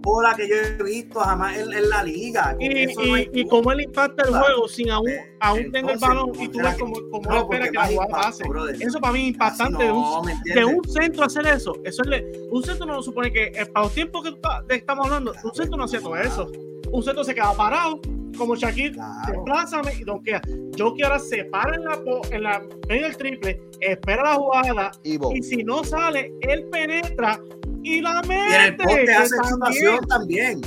[0.01, 2.53] bola que yo he visto jamás en, en la liga.
[2.53, 5.37] Con Y, eso no hay y, y como él impacta el juego sin aún, Eh,
[5.41, 8.45] aún tener el balón y tú ves no, él porque espera que la jugada pase.
[8.81, 11.75] Eso para mí es impactante de, un, no, ¿me de un centro hacer eso.
[11.85, 15.33] eso es le- un centro no supone que eh, para los tiempos que estamos hablando,
[15.45, 16.51] un centro no hacía todo eso.
[16.93, 18.01] Un centro se queda parado,
[18.37, 19.33] como Shaquille, Claro.
[19.33, 20.41] desplázame y donquea.
[20.77, 21.99] Yo que ahora se para en la,
[22.31, 27.39] en la en el triple, espera la jugada y si no sale, él penetra
[27.83, 28.35] y la mete.
[28.51, 30.61] Y en el poste hace situación también.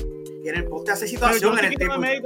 [0.44, 2.22] Y en el poste hace situación en sí el me-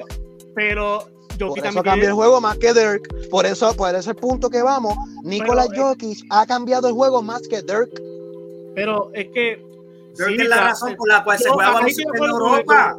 [0.56, 1.08] Pero
[1.38, 3.30] yo Por eso cambia el juego más que Dirk.
[3.30, 4.96] Por eso, por ese punto que vamos,
[5.30, 5.40] eh,
[5.76, 7.92] Jokic ha cambiado el juego más que Dirk.
[8.76, 9.64] Pero es que.
[10.14, 12.98] Sí, que es la razón por la cual se yo- juega ahí baloncesto en Europa.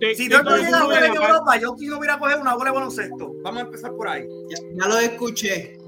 [0.00, 2.70] te- Si yo no llega a jugar en Europa, yo no hubiera coger una bola
[2.70, 3.32] de baloncesto.
[3.42, 4.26] Vamos a empezar por ahí.
[4.50, 5.78] Ya, ya lo escuché.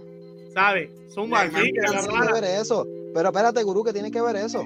[0.54, 0.88] ¿Sabes?
[1.12, 2.86] Son aquí, que ver eso.
[3.12, 4.64] Pero espérate, Gurú, que tiene que ver eso.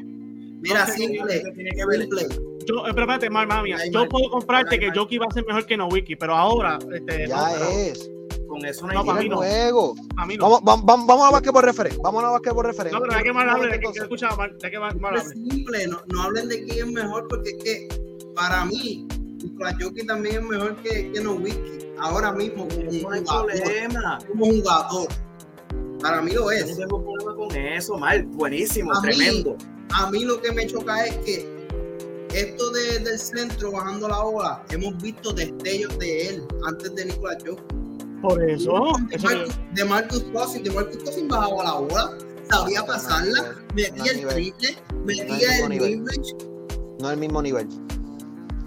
[0.61, 2.01] Mira, No sé, simple, Tiene que ver.
[2.01, 2.27] simple.
[2.67, 4.09] Yo, eh, pero espérate, mal, mami, Ay, Yo mal.
[4.09, 4.99] puedo comprarte Ay, que mal.
[4.99, 8.11] Joki va a ser mejor que Nowiki, pero ahora, este, Ya no, pero es.
[8.49, 9.37] Con eso no No, hay para mí no.
[9.37, 9.95] juego.
[10.17, 10.45] a mí no.
[10.45, 12.01] Vamos, vamos, vamos, a basquetbol referente.
[12.03, 12.95] Vamos a basquetbol referente.
[12.99, 15.17] no, pero hay que mal hable, de que, que Entonces, escucha mal, que mal, mal
[15.17, 17.89] Es simple, no, no hablen de quién es mejor, porque es que
[18.35, 19.07] para mí,
[19.81, 21.89] Jokic también es mejor que, que Nowitzki.
[22.01, 22.81] Ahora mismo, como
[23.13, 23.47] hay jugador.
[23.53, 24.19] problema.
[24.29, 25.09] Como jugador.
[26.01, 26.71] Para mí lo es.
[26.71, 28.23] no tengo problema con eso, mal.
[28.25, 29.57] Buenísimo, A mí- tremendo.
[29.95, 31.59] A mí lo que me choca es que
[32.35, 37.37] esto de- del centro bajando la bola, hemos visto destellos de él antes de Nikola
[37.45, 38.21] Jokic.
[38.21, 40.25] Por eso, de, Marcus, de Marcus
[40.65, 42.19] de Marcus Cousins bajaba la bola,
[42.51, 46.35] sabía pasarla, metía el triple, metía el midrange.
[47.01, 47.69] No es el mismo nivel.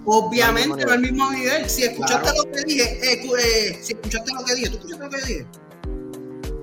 [0.04, 1.68] Obviamente No el mismo nivel.
[1.68, 5.10] Si escuchaste lo que dije, eh, eh, si escuchaste lo que dije, ¿tú escuchaste lo
[5.10, 5.46] que dije?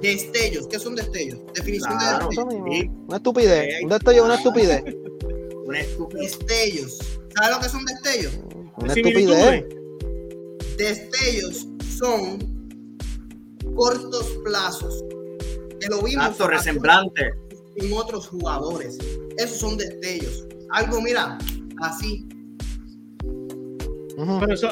[0.01, 1.39] Destellos, ¿qué son destellos?
[1.53, 2.29] Definición Claro.
[2.29, 2.65] de destellos.
[2.71, 2.91] Sí.
[3.07, 3.83] Una estupidez.
[3.83, 4.83] Un destello, una estupidez.
[5.65, 6.37] Una estupidez.
[6.39, 6.97] Destellos.
[7.35, 8.39] ¿Sabes lo que son destellos?
[8.77, 9.65] Una estupidez.
[10.77, 12.39] Destellos son
[13.75, 15.03] cortos plazos.
[15.79, 17.33] Que lo vimos Acto resemblante.
[17.75, 18.97] en otros jugadores.
[19.37, 20.45] Esos son destellos.
[20.71, 21.37] Algo, mira,
[21.81, 22.25] así.
[24.39, 24.67] Pero eso,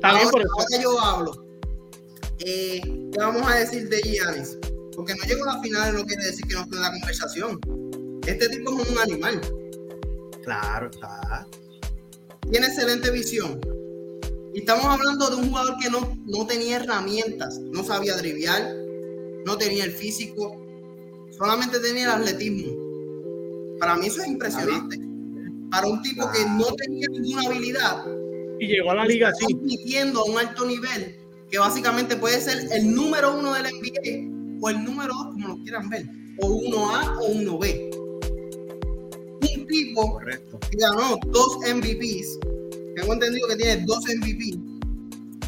[0.00, 0.50] también por eso.
[0.58, 1.44] Ahora yo hablo.
[2.44, 2.80] Eh,
[3.12, 4.58] ¿Qué vamos a decir de Giannis?
[4.96, 7.60] Porque no llegó a la final no quiere decir que no esté en la conversación.
[8.26, 9.40] Este tipo es un animal.
[10.44, 11.46] Claro, está.
[12.50, 13.60] Tiene excelente visión.
[14.54, 18.74] Y estamos hablando de un jugador que no, no tenía herramientas, no sabía driviar,
[19.46, 20.60] no tenía el físico,
[21.30, 23.78] solamente tenía el atletismo.
[23.78, 25.00] Para mí eso es impresionante.
[25.70, 28.04] Para un tipo que no tenía ninguna habilidad.
[28.60, 29.44] Y llegó a la liga así.
[29.54, 31.16] Compitiendo a un alto nivel,
[31.50, 35.56] que básicamente puede ser el número uno del NBA o el número dos, como lo
[35.58, 36.08] quieran ver,
[36.40, 37.90] o uno A o uno B.
[39.54, 40.18] Un tipo
[40.70, 42.38] que ganó dos MVPs,
[42.96, 44.56] tengo entendido que tiene dos MVP,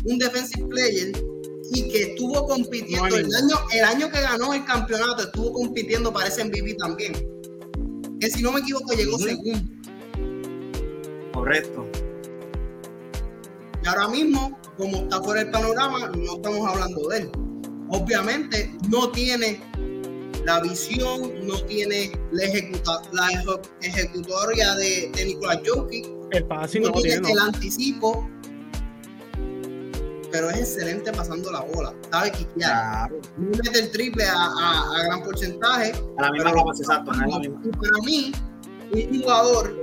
[0.05, 1.13] un defensive player
[1.71, 6.29] y que estuvo compitiendo el año, el año que ganó el campeonato, estuvo compitiendo para
[6.29, 7.13] ese MVP también.
[8.21, 9.61] Que si no me equivoco, llegó segundo.
[11.33, 11.87] Correcto.
[13.83, 17.31] Y ahora mismo, como está fuera del panorama, no estamos hablando de él.
[17.95, 19.61] Obviamente, no tiene
[20.45, 23.29] la visión, no tiene la, ejecuta, la
[23.83, 28.29] ejecutoria de, de Nicolás Jokic, el pase no, no tiene el anticipo,
[30.33, 31.95] pero es excelente pasando la bola.
[32.11, 33.09] Sabe quiquear.
[33.09, 33.21] Claro.
[33.39, 35.93] No mete el triple a, a, a gran porcentaje.
[36.19, 37.13] A la misma pero, exacto.
[37.13, 38.33] Para mí,
[38.93, 39.81] un jugador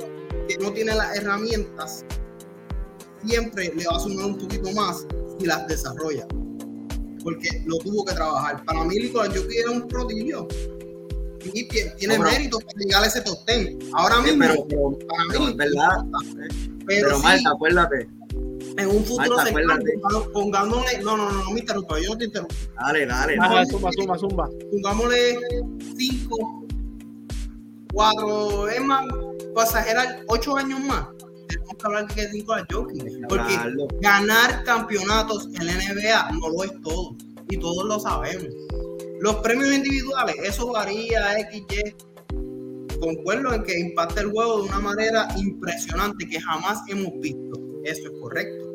[0.49, 2.05] que no tiene las herramientas
[3.25, 5.05] siempre le va a sumar un poquito más
[5.39, 6.27] si las desarrolla.
[7.23, 8.63] Porque lo tuvo que trabajar.
[8.65, 10.47] Para mí, Nicolás Jokic era un prodigio.
[11.53, 13.91] Y tiene no, mérito para llegar a ese top 10.
[13.93, 16.05] Ahora mismo, pero, pero, para mí, es verdad.
[16.85, 18.07] Pero, pero Marta, acuérdate
[18.77, 22.25] en un futuro Marta, cercano, pongámosle, no, no, no, no me interrumpa, yo no te
[22.25, 22.55] interrumpo.
[22.79, 23.35] Dale, dale.
[23.37, 23.65] dale.
[23.67, 24.49] Zumba, zumba, zumba.
[24.71, 25.39] Pongámosle
[25.97, 26.65] 5,
[27.93, 29.05] 4, es más,
[29.53, 31.07] para exagerar, 8 años más.
[31.51, 33.27] Tenemos que hablar Nicolás Jokic.
[33.27, 33.57] Porque
[34.01, 37.15] ganar campeonatos en la NBA no lo es todo.
[37.49, 38.47] Y todos lo sabemos.
[39.19, 41.95] Los premios individuales, eso varía, XY.
[42.99, 47.59] Concuerdo en que impacta el juego de una manera impresionante que jamás hemos visto.
[47.83, 48.65] Eso es correcto.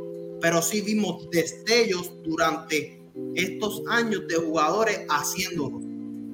[0.40, 3.00] Pero sí vimos destellos durante
[3.34, 5.80] estos años de jugadores haciéndolo.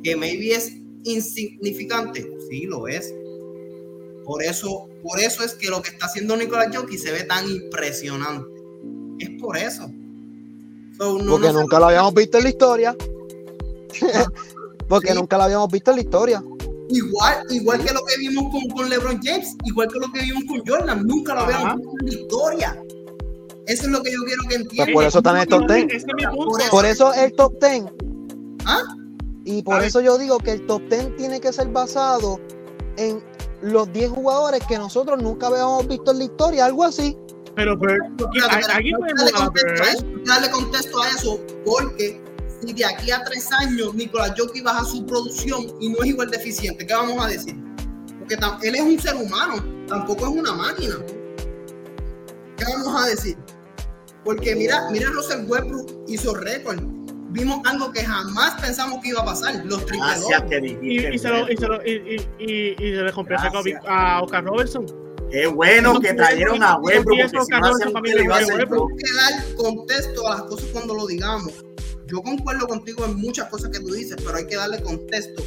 [0.02, 0.72] Que maybe es
[1.04, 2.28] insignificante.
[2.50, 3.14] Sí, lo es.
[4.24, 7.48] Por eso, por eso es que lo que está haciendo Nicolás Jockey se ve tan
[7.48, 8.46] impresionante.
[9.18, 9.90] Es por eso.
[10.96, 12.96] So, no Porque nunca lo habíamos visto en la historia.
[14.88, 16.44] Porque nunca lo habíamos visto en la historia.
[16.88, 20.44] Igual, igual que lo que vimos con, con, LeBron James, igual que lo que vimos
[20.46, 22.82] con Jordan, nunca lo habíamos visto en la historia.
[23.66, 24.86] Eso es lo que yo quiero que entiendan.
[24.86, 26.04] Pues por eso está en el top 10.
[26.70, 27.84] por, eso el top 10.
[28.66, 28.82] ¿Ah?
[29.44, 32.40] Y por eso yo digo que el top 10 tiene que ser basado
[32.96, 33.22] en
[33.62, 37.16] los 10 jugadores que nosotros nunca habíamos visto en la historia, algo así.
[37.54, 38.02] Pero, pero,
[38.72, 38.92] aquí,
[40.24, 42.20] darle contexto a eso, porque
[42.60, 46.30] si de aquí a tres años Nicolás Jockey baja su producción y no es igual
[46.30, 47.56] de eficiente, ¿qué vamos a decir?
[48.18, 48.36] Porque
[48.66, 50.96] él es un ser humano, tampoco es una máquina.
[52.56, 53.36] ¿Qué vamos a decir?
[54.24, 56.80] Porque mira, mira Russell Westbrook hizo récord.
[57.32, 61.50] Vimos algo que jamás pensamos que iba a pasar, los triple y, y, se lo,
[61.50, 63.36] y, se lo, y, y, y, se le compró
[63.88, 64.86] a Oscar Robertson.
[65.30, 67.18] Qué bueno que trajeron a Westbrook.
[67.18, 71.54] Porque si no que dar contexto a las cosas cuando lo digamos
[72.12, 75.42] yo concuerdo contigo en muchas cosas que tú dices, pero hay que darle contexto.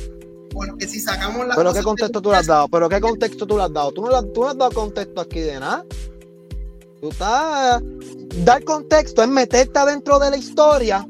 [0.51, 1.55] Porque si sacamos la.
[1.55, 2.67] ¿Pero qué contexto tú le has dado?
[2.67, 3.91] ¿Pero qué contexto tú le has dado?
[3.91, 5.85] Tú no, le, tú no has dado contexto aquí de nada.
[7.01, 7.83] Tú estás.
[8.43, 11.07] Dar contexto es meterte adentro de la historia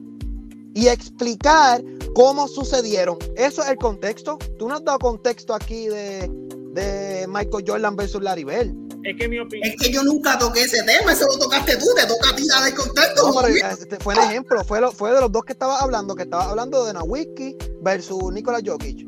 [0.76, 1.82] y explicar
[2.14, 3.18] cómo sucedieron.
[3.36, 4.38] Eso es el contexto.
[4.60, 6.30] Tú no has dado contexto aquí de,
[6.74, 8.76] de Michael Jordan versus Larry Bell.
[9.04, 9.70] Es que mi opinión.
[9.70, 12.48] Es que yo nunca toqué ese tema, eso lo tocaste tú, te toca a ti
[12.48, 13.32] dar el contexto.
[13.32, 16.16] No, pero este fue el ejemplo, fue, lo, fue de los dos que estabas hablando,
[16.16, 19.08] que estabas hablando de Nawiki versus Nikola Jokic.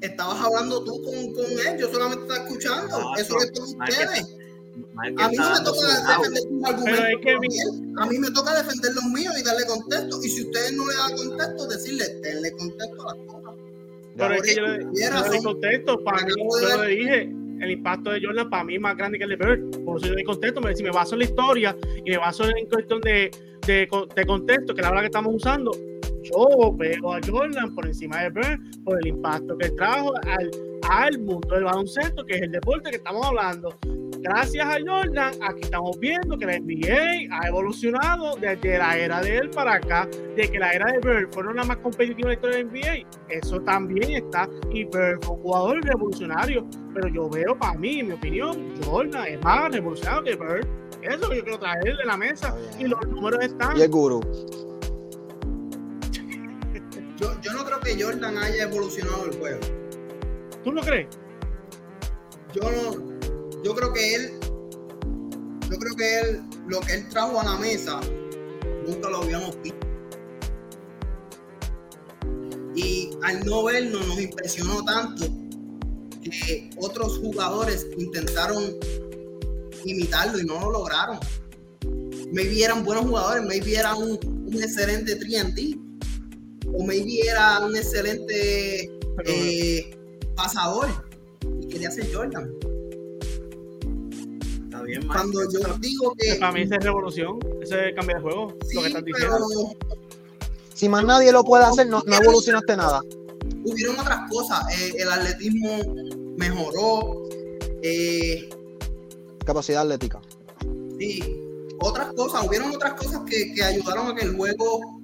[0.00, 3.00] Estabas hablando tú con, con él, yo solamente estaba escuchando.
[3.00, 4.37] No, eso es todos ustedes.
[4.96, 5.86] A mí no me toca
[6.18, 7.82] defender tus argumentos.
[7.98, 10.20] A mí me toca defender los míos y darle contexto.
[10.22, 13.54] Y si ustedes no le dan contexto, decirle, denle contexto a las cosas.
[14.16, 17.22] Pero es que yo le, doy contexto, para mí, yo le dije,
[17.60, 19.84] el impacto de Jordan para mí es más grande que el de Bird.
[19.84, 22.66] Por eso yo doy contexto, si me baso en la historia y me baso en
[22.66, 23.30] cuestión de,
[23.66, 25.70] de, de contexto, que es la palabra que estamos usando,
[26.22, 30.50] yo veo a Jordan por encima de Bird por el impacto que trajo al,
[30.90, 33.76] al mundo del baloncesto, que es el deporte que estamos hablando.
[34.22, 39.38] Gracias a Jordan, aquí estamos viendo que la NBA ha evolucionado desde la era de
[39.38, 42.34] él para acá, de que la era de Bird fueron la más competitiva de la
[42.34, 43.08] historia de la NBA.
[43.30, 44.48] Eso también está.
[44.70, 46.66] Y Bird fue un jugador revolucionario.
[46.94, 50.66] Pero yo veo, para mí, en mi opinión, Jordan es más revolucionario que Bird.
[51.02, 52.56] Eso yo quiero traer de la mesa.
[52.78, 53.76] Y los números están.
[53.76, 54.20] Y el gurú.
[57.16, 59.60] Yo, yo no creo que Jordan haya evolucionado el juego.
[60.62, 61.08] ¿Tú no crees?
[62.52, 63.17] Yo no.
[63.64, 64.32] Yo creo que él.
[65.70, 66.42] Yo creo que él.
[66.66, 68.00] Lo que él trajo a la mesa.
[68.86, 69.86] Nunca lo habíamos visto.
[72.74, 75.26] Y al no verlo nos impresionó tanto
[76.22, 78.76] que otros jugadores intentaron
[79.84, 81.18] imitarlo y no lo lograron.
[82.32, 85.76] Maybe eran buenos jugadores, maybe era un, un excelente 3
[86.74, 88.90] o maybe era un excelente
[89.24, 89.98] eh,
[90.36, 90.88] pasador
[91.60, 92.50] y quería ser Jordan.
[94.88, 95.06] Bien.
[95.06, 96.36] Cuando yo digo que.
[96.36, 99.76] Para mí esa es revolución, ese cambio de juego, Sí, lo que están pero diciendo.
[100.74, 103.00] Si más nadie lo puede hacer, no, no evolucionaste nada.
[103.64, 104.60] hubieron otras cosas.
[104.80, 105.78] Eh, el atletismo
[106.36, 107.28] mejoró.
[107.82, 108.48] eh,
[109.44, 110.20] Capacidad atlética.
[110.98, 111.20] sí,
[111.80, 112.46] otras cosas.
[112.46, 115.00] Hubieron otras cosas que, que ayudaron a que el juego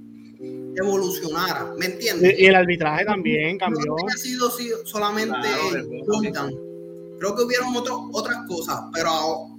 [0.76, 1.72] evolucionara.
[1.78, 2.39] ¿Me entiendes?
[2.39, 3.97] Y el arbitraje también No cambió.
[3.97, 6.55] que ha sido sí, solamente Claro, Jordan.
[7.18, 9.54] Creo que hubieron otro- otras cosas, pero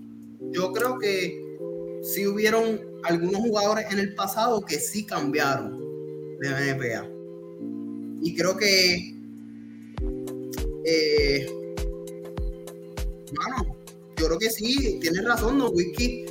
[0.52, 1.42] yo creo que
[2.04, 5.80] sí hubieron algunos jugadores en el pasado que sí cambiaron
[6.40, 7.10] de NBA.
[8.22, 9.16] Y creo que
[10.86, 11.48] eh,
[13.34, 13.76] bueno,
[14.18, 16.26] yo creo que sí, tienes razón, no Wiki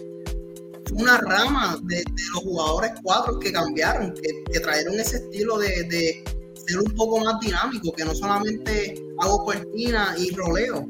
[0.87, 5.85] fue una rama de, los jugadores cuatro que cambiaron, que, que trajeron ese estilo de,
[5.85, 6.25] de
[6.67, 10.89] ser un poco más dinámico, que no solamente hago cortina y roleo.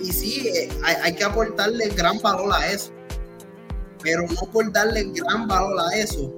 [0.00, 2.92] Y sí, eh, hay, hay que aportarle gran valor a eso.
[4.02, 6.32] Pero no por darle gran valor a eso,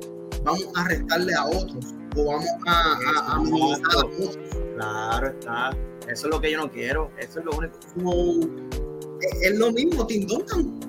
[0.45, 4.39] vamos a restarle a otros o vamos a, a, a minimizar a otros.
[4.77, 5.71] Claro está.
[6.09, 7.11] Eso es lo que yo no quiero.
[7.19, 7.79] Eso es lo único.
[7.95, 8.41] Como,
[9.21, 10.81] es, es lo mismo, Tim Duncan.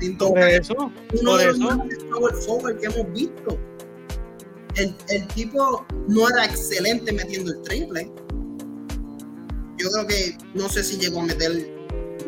[0.00, 1.70] Tim Por Duncan eso, uno por de los eso.
[1.70, 3.58] mejores power forward que hemos visto.
[4.74, 8.10] El, el tipo no era excelente metiendo el triple.
[9.78, 11.52] Yo creo que no sé si llegó a meter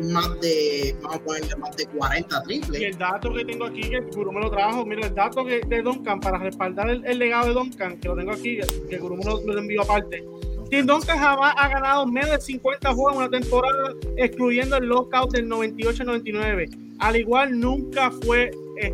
[0.01, 2.81] más de, vamos a ponerle más de 40 Y triples.
[2.81, 5.61] el dato que tengo aquí, que el Guru me lo trajo, mira, el dato que,
[5.67, 9.01] de Duncan, para respaldar el, el legado de Duncan, que lo tengo aquí, que el
[9.01, 10.23] Guru me lo, me lo envió aparte.
[10.69, 15.31] Tim Duncan jamás ha ganado menos de 50 juegos en una temporada, excluyendo el lockout
[15.33, 16.95] del 98-99.
[16.99, 18.93] Al igual, nunca fue eh,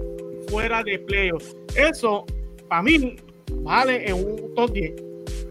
[0.50, 1.56] fuera de playoffs.
[1.76, 2.26] Eso,
[2.68, 3.16] para mí,
[3.62, 4.94] vale en un top 10.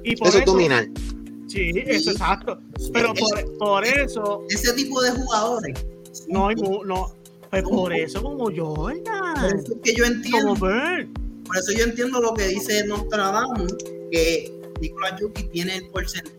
[0.02, 0.86] Y por Eso eso, es dominar.
[1.48, 2.58] Sí, eso es exacto.
[2.92, 5.86] Pero por, por eso, Ese tipo de jugadores.
[6.28, 7.12] no hay mu- no.
[7.50, 9.00] Pues por eso, como Por Jordan,
[9.46, 10.54] eso es que yo entiendo.
[10.54, 11.08] como Bird.
[11.46, 13.72] Por eso yo entiendo lo que dice Nostradamus,
[14.10, 15.88] que Nikola Jokic tiene el,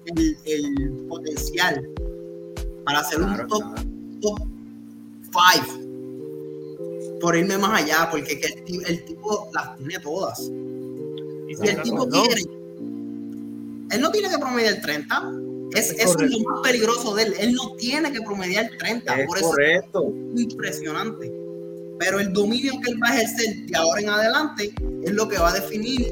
[0.05, 1.89] el, el potencial
[2.85, 4.39] para ser Claro un top,
[5.31, 5.87] five.
[7.21, 10.39] Por irme más allá, porque que el, el tipo las tiene todas.
[10.41, 12.41] Y Si el tipo no, quiere,
[13.91, 15.31] él no tiene que promediar 30.
[15.73, 16.37] Es, Es eso es correcto.
[16.39, 17.33] lo más peligroso de él.
[17.39, 19.19] Él no tiene que promediar 30.
[19.21, 20.13] Es por eso correcto.
[20.35, 21.31] es impresionante.
[21.99, 24.73] Pero el dominio que él va a ejercer de ahora en adelante
[25.03, 26.07] es lo que va a definir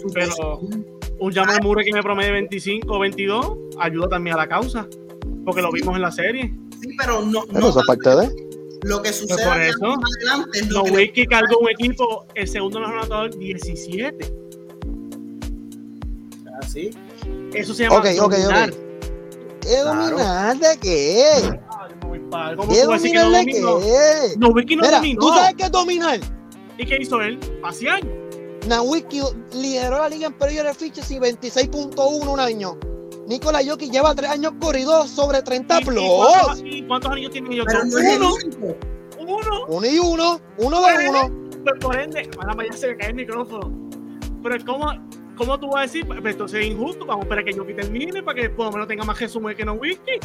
[0.00, 0.86] su Pero- posición.
[1.20, 4.86] un Jamal Murray que me promedie 25 o 22 ayuda también a la causa.
[5.44, 6.52] Porque lo vimos en la serie.
[6.80, 8.48] Sí, pero no, Pero no eso es parte de.
[8.82, 11.26] lo que sucede Pues por de eso, ahora en adelante es lo No que Wiki
[11.26, 14.32] cargó un equipo, el segundo mejor anotador, 17.
[16.72, 16.90] Así.
[17.52, 18.70] Eso se llama Ok, ok, dominar.
[19.60, 21.24] ¿Qué dominar de qué?
[21.68, 23.60] Ay, me voy pa- ¿Cómo ¿Qué a dominar de qué?
[24.38, 25.20] No, Wiki no Mira, dominó.
[25.20, 26.20] ¿tú sabes qué es dominar?
[26.78, 27.38] ¿Y qué hizo él?
[27.60, 28.00] Pasear.
[28.66, 29.20] Nawiki
[29.54, 32.78] lideró la liga en periodo de fiches y 26.1 un año.
[33.26, 36.82] Nikola Jokic lleva tres años corridos sobre 30 ¿Y- cuántos, y?
[37.66, 38.34] Pero no es el Uno.
[39.18, 39.64] Uno.
[39.68, 41.30] Uno y uno, uno de uno.
[41.64, 43.70] Pues por ende, ahora vaya se me cae el micrófono.
[44.42, 44.90] Pero ¿cómo,
[45.36, 46.06] cómo tú vas a decir?
[46.06, 47.04] Pues entonces es injusto.
[47.06, 49.64] Vamos a esperar que Jokic termine para que por lo menos tenga más resumen que
[49.64, 50.18] no Wiki.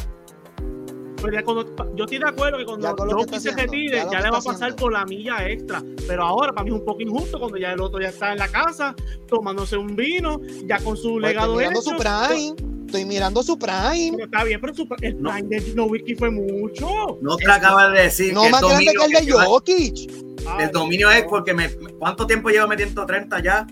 [1.20, 1.64] Pero ya cuando,
[1.96, 4.54] yo estoy de acuerdo que cuando Jokic se retire, ya ya, le va a pasar
[4.54, 4.76] haciendo.
[4.76, 5.82] por la milla extra.
[6.06, 8.38] Pero ahora para mí es un poco injusto cuando ya el otro ya está en
[8.38, 8.94] la casa,
[9.26, 11.90] tomándose un vino, ya con su Pues legado estoy mirando hecho.
[11.90, 12.68] su prime.
[12.86, 14.12] Estoy mirando su prime.
[14.12, 15.30] Pero está bien, pero su- el No.
[15.32, 17.18] prime de Nowitzki fue mucho.
[17.20, 20.12] No te acabas de decir No que más grande que el de Jokic.
[20.46, 21.68] Ay, el dominio es porque me.
[21.98, 23.66] ¿Cuánto tiempo llevo metiendo 30 ya?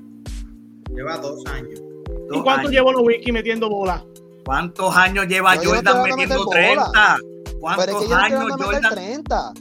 [0.97, 1.81] Lleva dos años.
[2.33, 2.71] ¿Y cuánto años.
[2.73, 4.05] llevó Nowitzki metiendo bola?
[4.45, 6.91] ¿Cuántos años lleva No, yo no Jordan metiendo bola.
[6.93, 7.17] 30?
[7.61, 8.93] ¿Cuántos Pero es que yo no estoy años meter Jordan?
[8.93, 9.53] 30.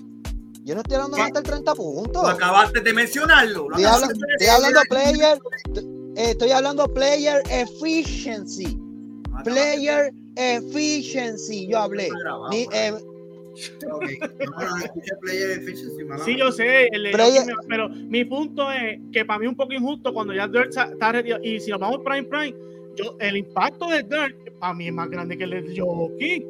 [0.63, 2.29] Yo no estoy hablando de meter 30 Tú puntos.
[2.29, 3.69] acabaste de mencionarlo.
[3.69, 5.39] Lo Estoy, habla- de estoy hablando player.
[6.15, 8.77] eh, Estoy hablando player efficiency.
[9.37, 11.67] Lo Player efficiency.
[11.67, 12.09] Yo hablé.
[12.49, 12.93] Ni, eh,
[13.91, 14.05] Ok.
[14.39, 17.11] No, no, escuché player efficiency, mala Sí, yo sé, el
[17.67, 21.11] Pero mi punto es que para mí es un poco injusto cuando ya Dirt está
[21.11, 21.43] retirado.
[21.43, 22.55] Y si nos vamos prime prime,
[22.95, 26.45] yo, el impacto de Dirt para mí es más grande que el de Jokic.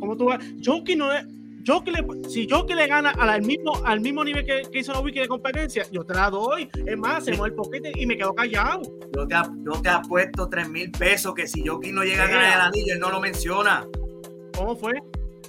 [0.00, 0.38] ¿Cómo tú ves?
[0.64, 1.24] Jokic no es.
[1.66, 5.20] Le, si Jokic le gana al mismo, al mismo nivel que, que hizo la wiki
[5.20, 6.68] de competencia, yo te la doy.
[6.84, 8.82] Es más, se mueve el poquete y me quedo callado.
[9.16, 12.54] Yo te, yo te apuesto 3 mil pesos que si Jokic no llega a ganar
[12.54, 13.86] el anillo, él no lo menciona.
[14.54, 14.92] ¿Cómo fue?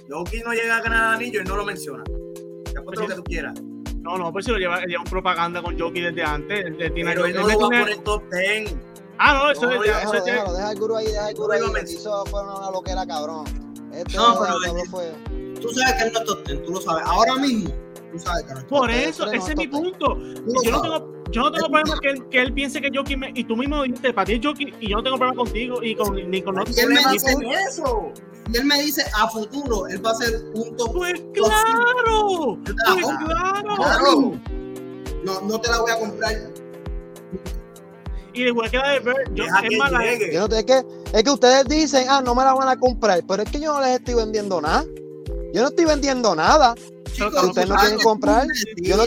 [0.08, 2.04] Jokic no llega a ganar el anillo, él no lo menciona.
[2.04, 3.60] Te apuesto lo que tú quieras.
[4.00, 6.64] No, no, pues si lo lleva, lleva un propaganda con Jokic desde antes.
[6.94, 8.76] tiene- Pero él no me lo va a poner top 10.
[9.18, 9.80] Ah, no, eso No, es.
[9.82, 11.60] déjalo, es- déjalo, deja el gurú ahí, deja el gurú ahí.
[11.84, 13.44] Eso fue una loquera, cabrón.
[13.92, 15.12] Esto No, pero- fue.
[15.60, 17.02] Tú sabes que él no es top 10, tú lo sabes.
[17.06, 17.70] Ahora mismo,
[18.12, 20.14] tú sabes que no es top Por Tope, eso, ese es mi punto.
[20.16, 20.62] 10.
[20.64, 23.30] Yo no tengo, yo no tengo problema que él, que él piense que Jokic me,
[23.34, 25.94] y tú mismo dijiste, para ti es Jokic y yo no tengo problema contigo y
[25.94, 26.76] con ni con otros.
[26.76, 27.36] Y él me ¿Qué dice-
[27.68, 28.12] eso?
[28.52, 30.92] Y él me dice, a futuro, él va a ser un top.
[30.94, 32.76] Pues claro, pues
[33.74, 34.20] claro.
[34.20, 34.40] Mismo,
[35.24, 36.32] No, no te la voy a comprar.
[38.32, 40.04] Y igual que la de Bird, yo, es que mala.
[40.32, 43.42] Yo es, que, es que ustedes dicen, ah, no me la van a comprar, pero
[43.42, 44.84] es que yo no les estoy vendiendo nada.
[45.54, 46.74] Yo no estoy vendiendo nada.
[47.12, 48.46] Chicos, ustedes no quieren que comprar,
[48.76, 49.04] yo no-.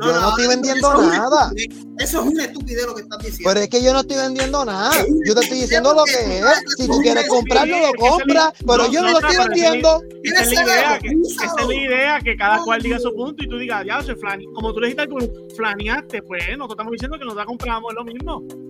[0.00, 1.52] No, yo no estoy vendiendo eso nada.
[1.98, 3.50] Eso es una estupidez lo que estás diciendo.
[3.50, 4.90] Pero es que yo no estoy vendiendo nada.
[5.26, 6.44] Yo te estoy diciendo lo que es.
[6.78, 8.52] Si tú quieres comprarlo, lo compras.
[8.66, 10.02] Pero yo no lo estoy vendiendo.
[10.24, 13.14] Esa es ¿Quieres la idea, que, esa es la idea, que cada cual diga su
[13.14, 14.46] punto y tú digas, ya, soy flani.
[14.54, 15.08] Como tú le dijiste
[15.54, 18.69] flaneaste, pues nosotros estamos diciendo que nos la compramos, es lo mismo.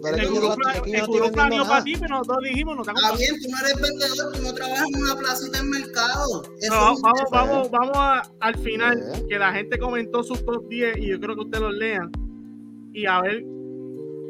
[0.00, 1.68] Pues, El no, no nada.
[1.68, 4.54] para ti, pero nosotros dijimos, nos la Está bien, tú no eres vendedor, tú no
[4.54, 6.42] trabajas en una placita en mercado.
[6.42, 9.24] Eso Pero vamos, vamos, vamos, a- al final, Eh.
[9.28, 12.10] que la gente comentó sus top 10 y yo creo que ustedes los lean
[12.92, 13.44] y a ver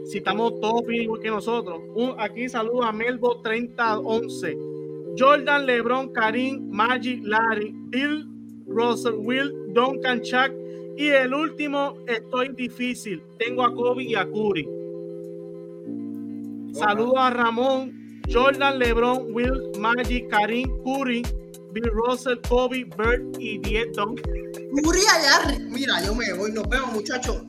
[0.07, 1.81] si estamos todos bien igual que nosotros.
[1.95, 4.57] Un- aquí saludo a Melbo 3011.
[5.19, 8.29] Jordan, LeBron, Karim, Magic, Larry, Bill,
[8.67, 10.51] Russell, Will, Duncan, Chuck
[10.97, 13.23] y el último, estoy difícil.
[13.39, 14.69] Tengo a Kobe y a Curry.
[16.75, 21.23] Saludo a Ramón, Jordan, LeBron, Will, Magic, Karim, Curry,
[21.73, 24.25] Bill Russell, Kobe, Bird y 10 Duncan.
[24.83, 27.43] Curry allá Mira, yo me voy, nos vemos, muchachos.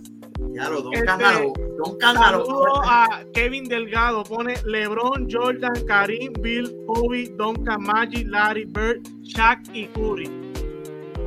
[0.54, 1.54] Ya lo, Don Este, Cángaro.
[1.84, 2.46] Don Cángaro.
[2.46, 4.24] Saludo a Kevin Delgado.
[4.24, 10.30] Pone LeBron, Jordan, Karim, Bill, Kobe, Duncan, Magic, Larry, Bird, Shaq y Curry.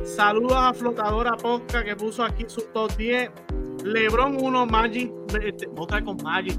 [0.03, 3.29] Saludos a Flotadora Posca que puso aquí su top 10.
[3.83, 6.57] LeBron 1, Magic, este, otra con Magic.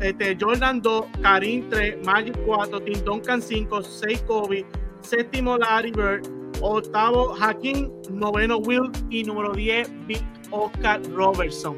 [0.00, 4.66] Este, Jordan 2, Karim 3, Magic 4, Tim Duncan 5, 6 Kobe,
[5.00, 6.26] séptimo Larry Bird,
[6.60, 11.76] octavo Hakim, noveno Will y número 10 Big Oscar Robertson.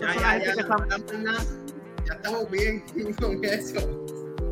[0.00, 0.14] Ya,
[2.06, 2.82] no estamos bien
[3.20, 4.04] con eso.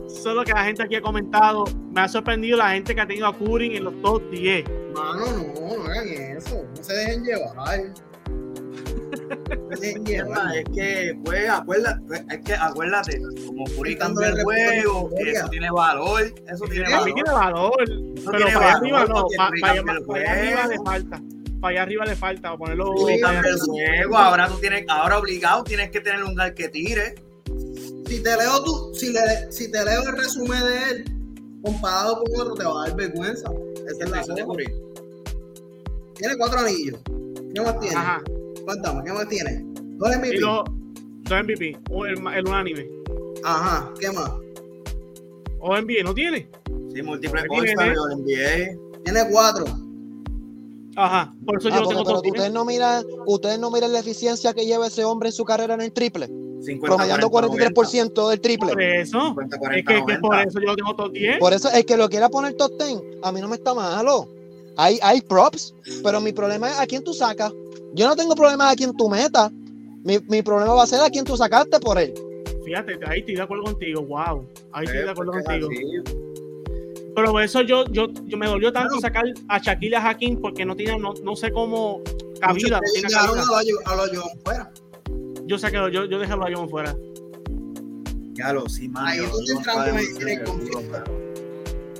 [0.08, 3.26] Solo que la gente aquí ha comentado, me ha sorprendido la gente que ha tenido
[3.26, 4.64] a Curry en los top 10.
[4.94, 6.64] Mano, no, no hagan eso.
[6.76, 7.80] No se dejen llevar.
[9.80, 15.70] Es que, pues, acuérdate, pues, es que acuérdate, como Estando cambia el juego, eso tiene
[15.70, 17.04] valor, eso tiene valor.
[17.04, 21.22] tiene valor, Eso pero tiene para arriba no, para, arriba le falta.
[21.60, 26.00] Para allá arriba le falta, para ponerlo juego, ahora tú tienes, ahora obligado tienes que
[26.00, 27.14] tener un lugar que tire.
[28.06, 31.04] Si te leo tú, si, le, si te leo el resumen de él,
[31.62, 33.50] comparado con otro, te va a dar vergüenza.
[33.88, 34.56] Esa es la cosa.
[36.14, 37.00] Tiene cuatro anillos.
[37.54, 37.96] ¿Qué más tiene?
[37.96, 38.22] Ajá.
[38.66, 39.64] Cuéntame, ¿qué más tiene?
[39.98, 40.40] Dos MVP.
[40.40, 40.64] los
[41.22, 42.86] dos MVP, o el, el unánime.
[43.44, 44.30] Ajá, ¿qué más?
[45.60, 46.48] O NBA, ¿no tiene?
[46.94, 48.76] Sí, múltiples NBA.
[49.04, 49.64] Tiene cuatro.
[50.96, 52.32] Ajá, por eso Ah, yo no porque- tengo pero top 10.
[52.34, 55.74] ustedes no miran, ustedes no miran la eficiencia que lleva ese hombre en su carrera
[55.74, 58.72] en el triple, 50, promediando 40, 43% del triple.
[58.72, 60.42] Por eso, 50, es 40, que, que por 90.
[60.48, 61.38] eso yo no tengo top 10.
[61.38, 64.28] Por eso el que lo quiera poner top 10, a mí no me está malo.
[64.78, 67.52] Hay, hay props, pero mi problema es a quién tú sacas.
[67.96, 69.50] Yo no tengo problema a quién tú metas.
[70.04, 72.12] Mi, mi problema va a ser a quién tú sacaste por él.
[72.64, 74.46] Fíjate, ahí estoy de acuerdo contigo, wow.
[74.72, 75.68] Ahí estoy Eh, de acuerdo porque contigo.
[76.04, 76.18] así,
[77.14, 79.00] Pero por eso yo, yo, yo me dolió tanto Claro.
[79.00, 82.02] sacar a Shaquille a Hakim porque no tiene, no, no sé cómo
[82.40, 83.32] cabida, tiene a lo,
[83.86, 84.70] a lo fuera.
[85.46, 86.94] Yo saqué, yo, yo dejé a Brian fuera.
[88.34, 89.06] Ya lo sí, man.
[89.06, 89.86] Ahí donde entramos
[90.20, 90.80] en el conflicto.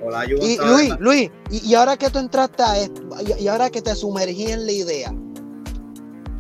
[0.04, 3.02] Hola, Y Luis, Luis, y, y ahora que tú entraste a esto,
[3.38, 5.14] y, y ahora que te sumergí en la idea.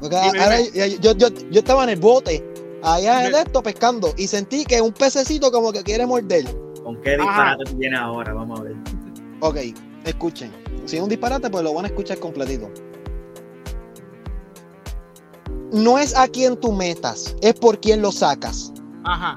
[0.00, 0.98] Porque Dime, ahora dime.
[1.00, 2.44] yo, yo, yo estaba en el bote,
[2.82, 3.36] allá Dime.
[3.36, 6.44] de esto pescando, y sentí que un pececito como que quiere morder.
[6.82, 8.32] ¿Con qué disparate tú vienes ahora?
[8.34, 8.76] Vamos a ver.
[9.40, 9.56] Ok,
[10.04, 10.52] escuchen.
[10.84, 12.70] Si es un disparate, pues lo van a escuchar completito.
[15.72, 18.72] No es a quien tú metas, es por quién lo sacas.
[19.04, 19.34] Ajá.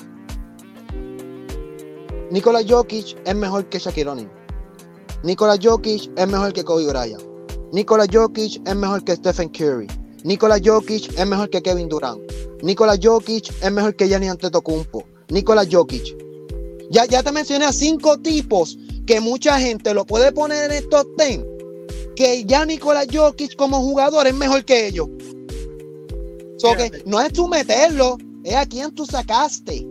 [2.29, 4.31] Nikola Jokic es mejor que Shaquille O'Neal.
[5.23, 7.23] Nikola Jokic es mejor que Kobe Bryant.
[7.73, 9.87] Nikola Jokic es mejor que Stephen Curry.
[10.23, 12.19] Nikola Jokic es mejor que Kevin Durant.
[12.61, 15.05] Nikola Jokic es mejor que Gianni Antetokounmpo.
[15.29, 16.15] Nikola Jokic.
[16.89, 21.05] Ya, ya te mencioné a cinco tipos que mucha gente lo puede poner en estos
[21.15, 21.45] ten.
[22.15, 25.07] Que ya Nikola Jokic como jugador es mejor que ellos.
[26.57, 29.87] So que no es tú meterlo, es a quien tú sacaste.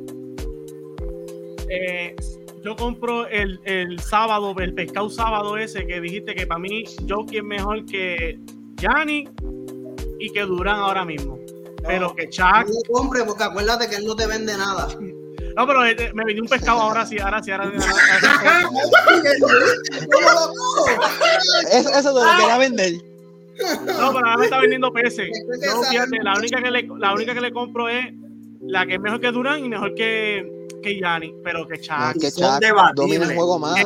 [1.70, 2.14] Eh,
[2.62, 7.38] yo compro el, el, sábado, el pescado sábado ese que dijiste que para mí Jokic
[7.38, 8.38] es mejor que
[8.76, 9.24] Gianni
[10.18, 11.38] y que Durán ahora mismo.
[11.86, 12.66] pero que Chuck.
[12.66, 14.88] No lo compre porque acuérdate que él no te vende nada.
[15.56, 17.72] No, pero este, me vendió un pescado ahora sí, ahora sí, ahora sí.
[21.72, 22.92] eso, eso te lo quería vender.
[23.86, 25.28] No, pero ahora me está vendiendo peces.
[25.48, 28.06] No, fíjate, la única, que le, la única que le compro es
[28.60, 32.14] la que es mejor que Durán y mejor que, que Yanni, pero que Chuck.
[32.14, 32.62] Es que Chuck
[32.94, 33.84] domina el juego más.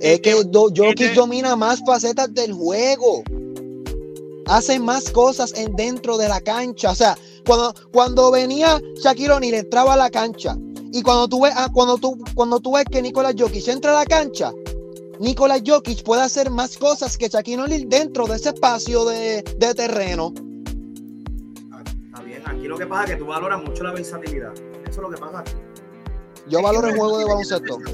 [0.00, 3.22] Es que Jokic domina más facetas del juego
[4.46, 6.90] hace más cosas en dentro de la cancha.
[6.90, 7.16] O sea,
[7.46, 10.56] cuando, cuando venía Shaquille O'Neal entraba a la cancha
[10.92, 14.00] y cuando tú ves, ah, cuando tú, cuando tú ves que Nicolás Jokic entra a
[14.02, 14.52] la cancha,
[15.20, 19.74] Nicolás Jokic puede hacer más cosas que Shaquille O'Neal dentro de ese espacio de, de
[19.74, 20.32] terreno.
[22.06, 24.52] Está bien, aquí lo que pasa es que tú valoras mucho la versatilidad.
[24.52, 25.52] Eso es lo que pasa aquí.
[26.48, 27.78] Yo valoro el juego de baloncesto.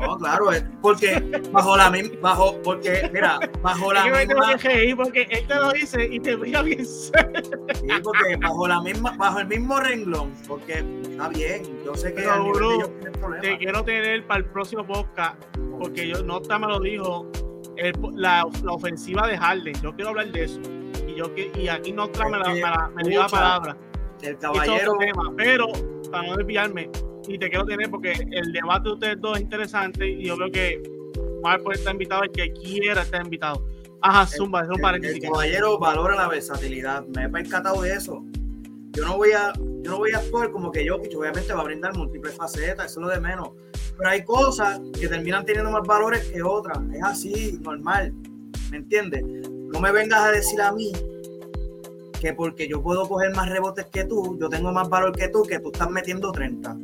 [0.00, 0.50] No, claro,
[0.82, 4.56] porque bajo la misma, bajo, porque, mira, bajo la misma.
[4.96, 7.12] porque él te lo dice y te mira bien Sí,
[8.02, 12.26] porque bajo la misma, bajo el mismo renglón, porque está bien, yo sé que
[13.40, 15.36] te quiero tener para el próximo podcast,
[15.78, 17.30] porque yo no me lo dijo
[18.14, 20.60] la, la, ofensiva de Harden, yo quiero hablar de eso.
[21.06, 23.76] Y yo y aquí no me, la, me dio la palabra
[24.24, 24.96] el caballero.
[25.36, 25.68] pero
[26.10, 26.90] para no desviarme,
[27.26, 30.50] y te quiero tener porque el debate de ustedes dos es interesante y yo creo
[30.50, 30.82] que
[31.42, 33.66] Mar puede estar invitado el que quiera estar invitado.
[34.00, 35.22] Ajá, Zumba, es un paréntesis.
[35.22, 37.06] El caballero valora la versatilidad.
[37.06, 38.22] Me he percatado de eso.
[38.92, 41.62] Yo no voy a, yo no voy a actuar como que yo, que obviamente va
[41.62, 43.50] a brindar múltiples facetas, eso es lo de menos.
[43.96, 46.78] Pero hay cosas que terminan teniendo más valores que otras.
[46.92, 48.12] Es así, normal.
[48.70, 49.24] ¿Me entiendes?
[49.24, 50.92] No me vengas a decir a mí
[52.24, 55.42] que porque yo puedo coger más rebotes que tú, yo tengo más valor que tú,
[55.42, 56.74] que tú estás metiendo 30.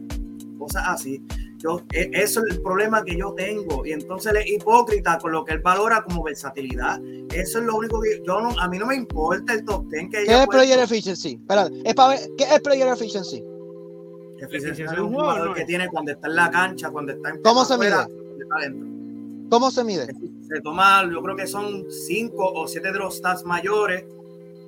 [0.59, 1.23] Cosas así.
[1.57, 3.87] Yo, e, eso es el problema que yo tengo.
[3.87, 7.01] Y entonces él es hipócrita con lo que él valora como versatilidad.
[7.33, 10.11] Eso es lo único que yo no, a mí no me importa el top 10
[10.11, 11.39] que ¿Qué es player efficiency?
[11.41, 13.43] Espera, es para ver, ¿qué es player efficiency?
[14.41, 17.65] Efficiency es un jugador que tiene cuando está en la cancha, cuando está en ¿Cómo
[17.65, 17.97] se mide?
[19.49, 20.07] ¿Cómo se mide?
[20.07, 24.05] Se toma, yo creo que son 5 o 7 de los stats mayores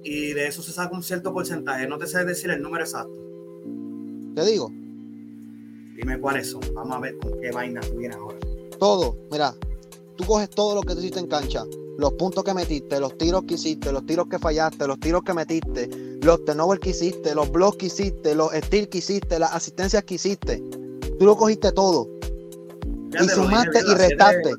[0.04, 1.86] y de eso se saca un cierto porcentaje.
[1.86, 3.14] No te sé decir el número exacto.
[4.34, 4.70] Te digo.
[5.96, 6.62] Dime cuáles son.
[6.74, 8.38] Vamos a ver con qué vaina tú vienes ahora.
[8.78, 9.54] Todo, mira,
[10.16, 11.64] tú coges todo lo que te hiciste en cancha,
[11.98, 15.34] los puntos que metiste, los tiros que hiciste, los tiros que fallaste, los tiros que
[15.34, 15.88] metiste,
[16.20, 20.14] los turnovers que hiciste, los blocks que hiciste, los steals que hiciste, las asistencias que
[20.14, 20.62] hiciste.
[21.18, 22.08] Tú lo cogiste todo.
[23.20, 24.54] y sumaste y restaste.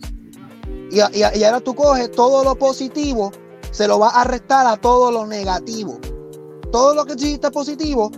[0.91, 3.31] Y, y ahora tú coges todo lo positivo
[3.73, 5.99] se lo va a restar a todo lo negativo.
[6.71, 8.11] Todo lo que hiciste positivo,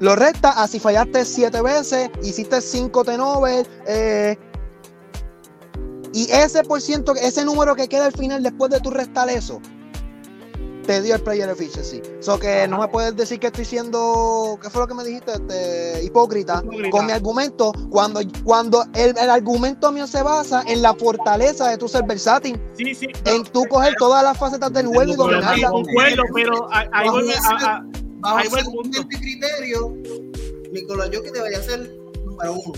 [0.00, 4.36] lo resta a si fallaste siete veces, hiciste cinco tenover, eh,
[6.12, 9.60] y ese por ciento, ese número que queda al final después de tu restar eso,
[10.86, 12.00] te dio el player efficiency.
[12.20, 15.32] So que no me puedes decir que estoy siendo, ¿qué fue lo que me dijiste?
[15.32, 21.68] Este, hipócrita, con mi argumento, cuando, cuando el, argumento mío se basa en la fortaleza
[21.68, 22.60] de tu ser versátil.
[22.76, 23.06] Sí, sí.
[23.24, 25.70] En tú coger todas las facetas del juego y dominarlas.
[25.70, 27.82] Concuerdo, pero ahí vuelve a,
[28.20, 29.94] bajo ese criterio,
[30.72, 31.94] Nicolás que debería ser
[32.24, 32.72] número uno.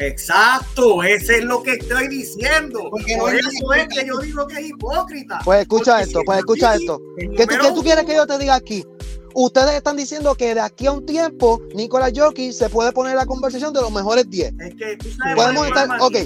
[0.00, 2.88] Exacto, ese es lo que estoy diciendo.
[2.90, 5.40] Porque Por eso es que yo digo que es hipócrita.
[5.44, 7.00] Pues escucha esto, pues escucha esto.
[7.18, 8.84] ¿Qué tú, quieres que yo te diga aquí?
[9.34, 13.26] Ustedes están diciendo que de aquí a un tiempo Nicolás Jockey se puede poner la
[13.26, 14.54] conversación de los mejores 10.
[14.58, 16.16] Es que tú sabes podemos estar, ok.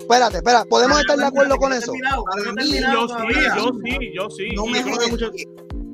[0.00, 1.92] Espérate, espera, podemos estar de acuerdo con eso.
[1.92, 4.48] Para mí, yo sí, yo sí, yo sí.
[4.54, 5.30] No me mucho...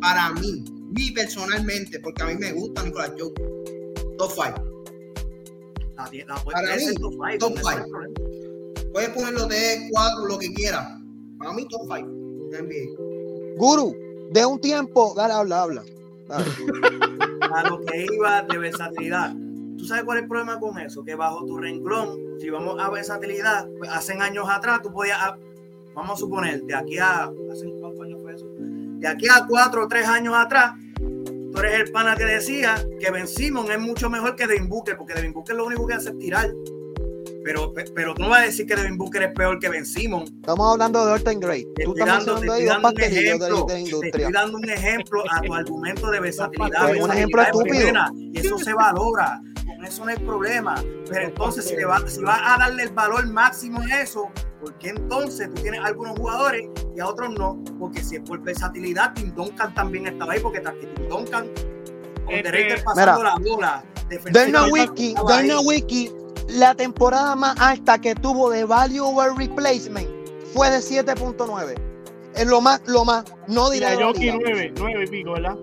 [0.00, 3.44] Para mí, mí personalmente, porque a mí me gusta Nicolás Jockey.
[4.18, 4.65] Top 5
[5.96, 8.92] la, la Para mí, top 5.
[8.92, 11.00] Puedes ponerlo de 4, lo que quieras.
[11.38, 12.08] Para mí, top 5.
[13.56, 13.94] Guru,
[14.30, 15.82] de un tiempo, dale, habla, habla.
[17.54, 19.34] A lo que iba de versatilidad.
[19.78, 21.04] ¿Tú sabes cuál es el problema con eso?
[21.04, 25.36] Que bajo tu renglón si vamos a versatilidad, pues hace años atrás tú podías, ah,
[25.94, 28.46] vamos a suponer, de aquí a, ¿hace cuántos años fue eso?
[28.58, 30.74] De aquí a cuatro o tres años atrás,
[31.56, 34.96] tú eres el pana que decía que Ben Simon es mucho mejor que Devin Booker,
[34.96, 36.50] porque Devin Booker lo único que hace es tirar.
[37.44, 40.24] Pero, pero tú no vas a decir que Devin Booker es peor que Ben Simon.
[40.24, 41.66] Estamos hablando de Orton Gray.
[41.82, 44.10] Tú estás dando, de, de, industria.
[44.10, 46.96] Te estoy dando un ejemplo a tu argumento de versatilidad.
[47.00, 47.92] un ejemplo estúpido.
[48.14, 49.40] y eso se valora.
[49.86, 50.74] Eso no hay problema.
[51.08, 54.28] Pero entonces, si, le va, si a darle el valor máximo a eso,
[54.60, 57.62] ¿por qué entonces tú tienes algunos jugadores y a otros no?
[57.78, 61.48] Porque si es por versatilidad, Tim Duncan también estaba ahí, porque Tim Duncan
[62.24, 63.84] con derecho pasando la bola.
[64.32, 66.12] Dana Wiki, Dana Wiki
[66.48, 70.08] la temporada más alta que tuvo de value over replacement
[70.52, 71.74] fue de 7.9.
[72.34, 73.98] Es lo más, lo más, no diré.
[73.98, 75.56] Yo aquí 9, 9 y pico, ¿verdad?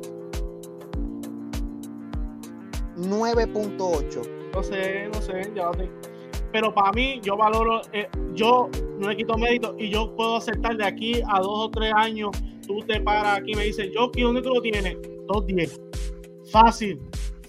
[3.04, 4.52] 9.8.
[4.54, 5.94] No sé, no sé, ya lo tengo.
[6.52, 8.70] Pero para mí, yo valoro, eh, yo
[9.00, 12.30] no le quito mérito y yo puedo aceptar de aquí a dos o tres años,
[12.68, 14.96] tú te paras aquí y me dices, Jockey, ¿dónde tú lo tienes?
[15.28, 15.80] 2.10.
[16.52, 17.02] Fácil.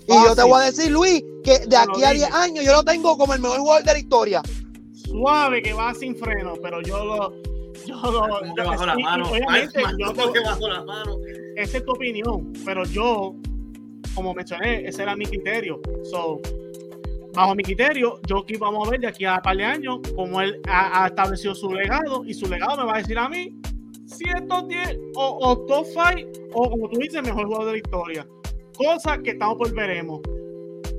[0.06, 2.82] Y yo te voy a decir, Luis, que de aquí a 10 años yo lo
[2.85, 4.43] tengo como el mejor jugador de la historia.
[4.93, 7.32] Suave que va sin freno, pero yo lo.
[7.86, 8.47] Yo lo.
[8.47, 9.31] Yo, que bajo la mano.
[9.31, 11.16] Obviamente, yo te, que bajo la mano.
[11.56, 13.35] Esa es tu opinión, pero yo,
[14.15, 15.81] como mencioné, ese era mi criterio.
[16.05, 16.41] So,
[17.35, 19.99] bajo mi criterio, yo aquí vamos a ver de aquí a un par de años
[20.15, 23.57] cómo él ha, establecido su legado y su legado me va a decir a mí
[24.07, 27.78] si estos 10 o, o top 5 o como tú dices, mejor jugador de la
[27.78, 28.27] historia.
[28.77, 30.20] Cosa que estamos por veremos.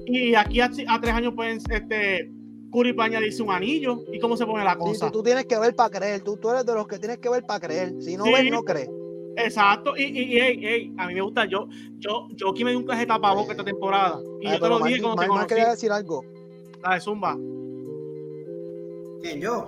[0.06, 2.32] Y aquí a, tres años pueden este,
[2.72, 4.04] Curry para añadirse un anillo.
[4.12, 5.12] ¿Y cómo se pone la cosa?
[5.12, 6.22] tú, tienes que ver para creer.
[6.22, 7.94] Tú, tú eres de los que tienes que ver para creer.
[8.02, 8.90] Si no ves, no crees.
[9.38, 11.68] Exacto, y, y, y a mí me gusta, yo,
[12.00, 14.20] yo, yo aquí me di un de tapabocas esta temporada.
[14.42, 15.48] Y yo te lo dije cuando te conocí.
[15.48, 16.24] quería decir algo.
[16.82, 17.34] La de Zumba.
[19.22, 19.68] ¿Quién, yo?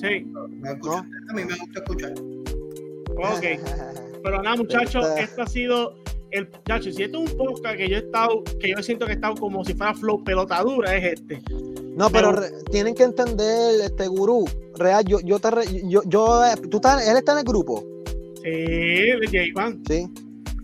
[0.00, 0.26] Sí.
[0.50, 2.12] Me A mí me gusta escuchar.
[3.16, 3.42] Ok.
[4.22, 5.94] Pero nada, muchachos, esto ha sido
[6.32, 9.12] el muchacho, si esto es un podcast que yo he estado, que yo siento que
[9.12, 11.40] he estado como si fuera flow pelotadura, es este.
[11.96, 12.34] No, pero,
[12.70, 14.44] tienen que entender, este gurú,
[14.74, 15.48] real, yo, yo te
[15.88, 17.95] yo, yo, tú estás, él está en el grupo.
[18.46, 20.08] Sí, J Sí.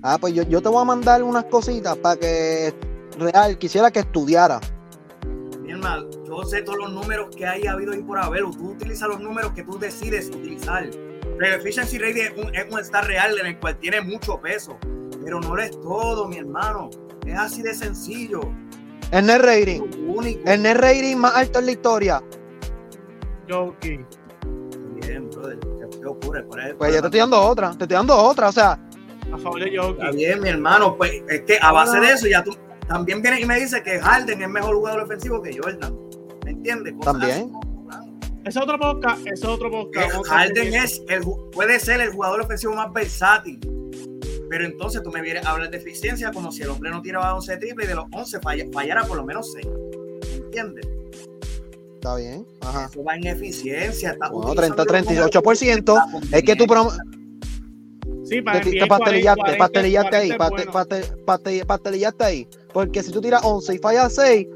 [0.02, 2.72] Ah, pues yo, yo te voy a mandar unas cositas para que
[3.18, 4.60] real quisiera que estudiara.
[5.60, 8.42] Mi hermano, yo sé todos los números que hay habido y por haber.
[8.42, 10.84] Tú utilizas los números que tú decides utilizar.
[10.84, 14.78] El efficiency rate es un, es un star real en el cual tiene mucho peso
[15.24, 16.90] pero no es todo, mi hermano.
[17.26, 18.40] Es así de sencillo.
[19.10, 19.82] El net rating.
[20.44, 22.22] El net rating más alto en la historia.
[23.48, 24.06] Joking.
[25.00, 25.58] Bien, brother.
[26.02, 26.44] ¿Qué ocurre?
[26.76, 27.68] pues ya te estoy dando otra.
[27.70, 28.48] Te estoy dando otra.
[28.48, 28.78] O sea.
[29.32, 30.04] A favor de Joking.
[30.04, 30.96] Está bien, mi hermano.
[30.96, 32.56] Pues es que a base de eso ya tú
[32.88, 35.96] también vienes y me dices que Harden es mejor jugador ofensivo que Jordan.
[36.44, 36.94] ¿Me entiendes?
[37.00, 37.52] también.
[38.44, 39.24] Ese es otro podcast.
[39.26, 40.26] Es otro podcast.
[40.26, 41.22] Harden es el,
[41.52, 43.60] puede ser el jugador ofensivo más versátil
[44.52, 47.34] pero entonces tú me vienes a hablar de eficiencia como si el hombre no tiraba
[47.34, 48.38] 11 triples y de los 11
[48.70, 49.66] fallara por lo menos 6.
[50.34, 50.86] ¿Entiendes?
[52.02, 52.44] Está bien.
[52.62, 52.88] Ajá.
[52.90, 54.10] Eso va en eficiencia.
[54.10, 56.32] Está bueno, 30, 38%.
[56.32, 56.66] Es que tú
[58.24, 60.32] Sí, para te, te pastelillaste, pastelillaste ahí,
[61.64, 62.48] pastelillaste ahí.
[62.72, 64.48] Porque si tú tiras 11 y fallas 6,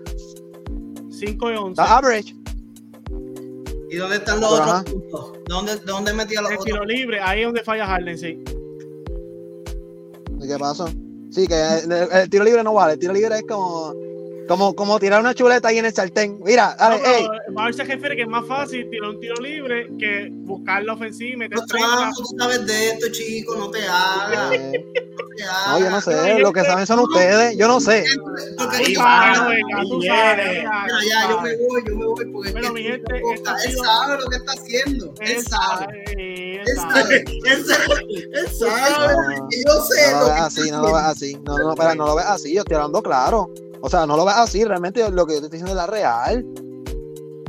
[1.11, 1.71] 5 y 11.
[1.71, 2.35] Está average.
[3.91, 5.33] ¿Y dónde están los otros puntos?
[5.47, 6.65] ¿Dónde, ¿Dónde metía los el otros?
[6.65, 8.43] tiro libre, ahí es donde falla Harden, sí.
[10.41, 10.89] ¿Qué pasó?
[11.31, 12.95] Sí, que el, tiro libre no vale.
[12.95, 13.95] El tiro libre es como,
[14.47, 16.39] como, como tirar una chuleta ahí en el sartén.
[16.45, 17.01] Mira, dale,
[17.51, 17.73] no, ey.
[17.73, 21.37] se refiere que es más fácil tirar un tiro libre que buscar la ofensiva y
[21.37, 24.53] meter no, tú sabes de esto, chico, no te hagas.
[25.69, 28.05] No, yo no sé, lo que saben son ustedes, yo no sé.
[28.71, 29.51] Ahí va,
[30.03, 34.27] ya, ya, yo me voy, yo me voy porque bueno, mi gente, él sabe lo
[34.29, 35.15] que está haciendo.
[35.21, 36.05] Él sabe.
[36.17, 37.25] Él sabe.
[37.45, 38.07] Él sabe.
[38.33, 39.17] Él sabe.
[39.67, 40.13] Yo sé.
[40.13, 41.39] No lo ves así, no lo ves así.
[41.45, 43.51] No, no, espera, no lo ves así, yo estoy hablando claro.
[43.87, 45.87] O sea, no lo ves así, realmente lo que yo te estoy diciendo es la
[45.87, 46.45] real.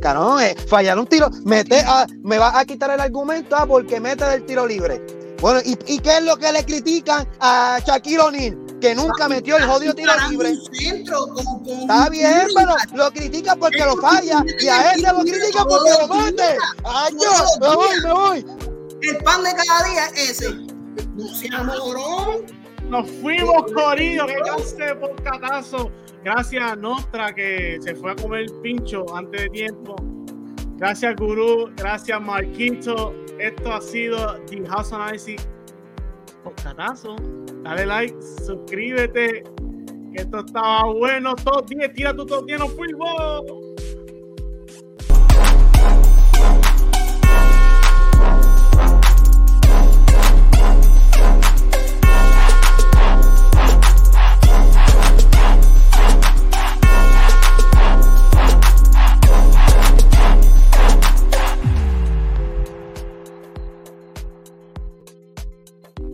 [0.00, 3.98] Carón, eh, fallar un tiro, mete a, me vas a quitar el argumento ah, porque
[3.98, 5.04] mete el tiro libre.
[5.40, 8.56] Bueno, ¿y, ¿y, qué es lo que le critican a Shaquille O'Neal?
[8.80, 10.52] Que nunca metió el jodido tiro libre.
[10.52, 15.90] Está bien, pero lo critica porque lo falla y a él se lo critica porque
[16.00, 16.56] lo mete.
[16.84, 18.46] Ay, yo, me voy, me voy.
[19.02, 20.50] El pan de cada día es ese.
[21.16, 21.74] Luciano
[22.88, 25.90] Nos fuimos, Corillo, que clase por catazo.
[26.24, 29.96] Gracias Nostra que se fue a comer el pincho antes de tiempo.
[30.76, 31.70] Gracias, Gurú.
[31.76, 33.14] Gracias, Marquito.
[33.38, 35.48] Esto ha sido The House Analysis
[36.62, 37.16] catazo.
[37.62, 39.44] Dale like, suscríbete.
[40.12, 41.34] Que esto estaba bueno.
[41.36, 43.67] Todos 10, tira tu top 10, nos fuimos.